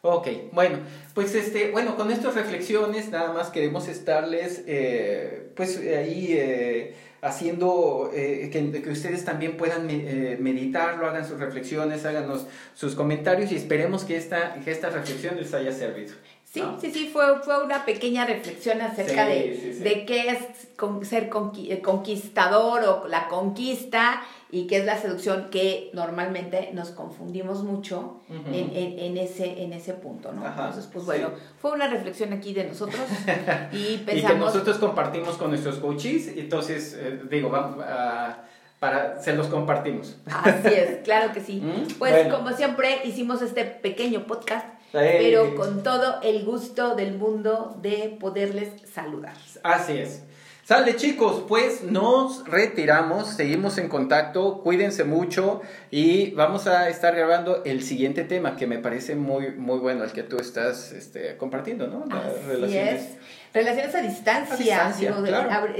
Ok, 0.00 0.28
bueno, 0.52 0.78
pues 1.12 1.34
este, 1.34 1.72
bueno, 1.72 1.96
con 1.96 2.12
estas 2.12 2.36
reflexiones 2.36 3.08
nada 3.10 3.32
más 3.32 3.50
queremos 3.50 3.88
estarles, 3.88 4.62
eh, 4.68 5.50
pues 5.56 5.76
ahí 5.78 6.34
eh, 6.38 6.94
haciendo 7.20 8.12
eh, 8.14 8.48
que, 8.52 8.80
que, 8.80 8.90
ustedes 8.90 9.24
también 9.24 9.56
puedan 9.56 9.88
meditarlo, 9.88 11.08
hagan 11.08 11.26
sus 11.26 11.40
reflexiones, 11.40 12.04
háganos 12.04 12.46
sus 12.74 12.94
comentarios 12.94 13.50
y 13.50 13.56
esperemos 13.56 14.04
que 14.04 14.16
esta, 14.16 14.54
que 14.64 14.70
esta 14.70 14.88
reflexión 14.90 15.36
les 15.36 15.52
haya 15.52 15.72
servido. 15.72 16.14
Sí, 16.58 16.90
sí, 16.90 16.90
sí, 16.92 17.10
fue, 17.12 17.40
fue 17.40 17.62
una 17.64 17.84
pequeña 17.84 18.24
reflexión 18.24 18.80
acerca 18.80 19.26
de, 19.26 19.76
de 19.80 20.04
qué 20.04 20.30
es 20.30 21.08
ser 21.08 21.28
conquistador 21.28 22.84
o 22.84 23.08
la 23.08 23.28
conquista 23.28 24.22
y 24.50 24.66
qué 24.66 24.78
es 24.78 24.84
la 24.84 24.96
seducción 24.96 25.48
que 25.50 25.90
normalmente 25.92 26.70
nos 26.72 26.90
confundimos 26.90 27.62
mucho 27.62 28.22
en, 28.28 28.70
en, 28.74 29.16
ese, 29.18 29.62
en 29.62 29.72
ese 29.72 29.94
punto, 29.94 30.32
¿no? 30.32 30.46
Entonces, 30.46 30.88
pues 30.92 31.04
bueno, 31.04 31.30
fue 31.60 31.72
una 31.72 31.88
reflexión 31.88 32.32
aquí 32.32 32.54
de 32.54 32.64
nosotros 32.64 33.00
y 33.72 33.98
pensamos... 33.98 34.16
y 34.16 34.22
que 34.22 34.34
nosotros 34.34 34.78
compartimos 34.78 35.36
con 35.36 35.50
nuestros 35.50 35.76
coaches, 35.76 36.28
entonces, 36.36 36.96
eh, 36.98 37.20
digo, 37.30 37.50
vamos 37.50 37.84
a 37.84 38.44
para 38.78 39.20
se 39.20 39.34
los 39.34 39.48
compartimos. 39.48 40.16
Así 40.26 40.68
es, 40.68 40.98
claro 41.02 41.32
que 41.32 41.40
sí. 41.40 41.60
¿Mm? 41.64 41.98
Pues 41.98 42.32
como 42.32 42.50
siempre 42.52 43.00
hicimos 43.04 43.42
este 43.42 43.64
pequeño 43.64 44.26
podcast 44.26 44.66
pero 44.92 45.54
con 45.54 45.82
todo 45.82 46.20
el 46.22 46.44
gusto 46.44 46.94
del 46.94 47.14
mundo 47.14 47.76
de 47.82 48.16
poderles 48.20 48.68
saludar. 48.92 49.36
Así 49.62 49.98
es. 49.98 50.22
Sale 50.68 50.96
chicos, 50.96 51.44
pues 51.48 51.82
nos 51.82 52.46
retiramos, 52.46 53.28
seguimos 53.28 53.78
en 53.78 53.88
contacto, 53.88 54.60
cuídense 54.60 55.02
mucho 55.02 55.62
y 55.90 56.32
vamos 56.32 56.66
a 56.66 56.90
estar 56.90 57.16
grabando 57.16 57.64
el 57.64 57.82
siguiente 57.82 58.22
tema 58.22 58.54
que 58.54 58.66
me 58.66 58.78
parece 58.78 59.14
muy, 59.14 59.52
muy 59.52 59.78
bueno, 59.78 60.04
el 60.04 60.12
que 60.12 60.24
tú 60.24 60.36
estás 60.36 60.92
este, 60.92 61.38
compartiendo, 61.38 61.86
¿no? 61.86 62.04
relaciones. 62.46 63.16
Relaciones 63.54 63.94
a 63.94 64.02
distancia. 64.02 64.92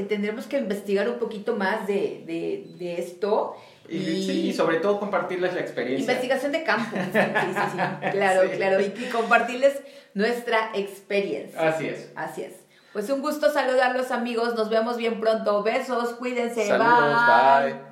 tendremos 0.08 0.46
que 0.46 0.56
investigar 0.56 1.06
un 1.06 1.18
poquito 1.18 1.54
más 1.54 1.86
de, 1.86 2.24
de, 2.26 2.64
de 2.78 2.98
esto 2.98 3.56
y, 3.88 4.26
sí, 4.26 4.48
y 4.48 4.52
sobre 4.52 4.78
todo 4.78 5.00
compartirles 5.00 5.54
la 5.54 5.60
experiencia. 5.60 6.00
Investigación 6.00 6.52
de 6.52 6.62
campo. 6.62 6.96
Sí, 6.96 7.18
sí, 7.20 7.60
sí. 7.72 8.10
Claro, 8.10 8.50
claro. 8.50 8.80
Y 8.80 8.90
compartirles 9.10 9.80
nuestra 10.14 10.70
experiencia. 10.74 11.68
Así 11.68 11.88
es. 11.88 12.10
Así 12.14 12.42
es. 12.42 12.54
Pues 12.92 13.10
un 13.10 13.20
gusto 13.20 13.52
saludarlos 13.52 14.10
amigos. 14.10 14.54
Nos 14.54 14.70
vemos 14.70 14.96
bien 14.96 15.20
pronto. 15.20 15.62
Besos, 15.62 16.14
cuídense. 16.14 16.72
bye. 16.76 17.87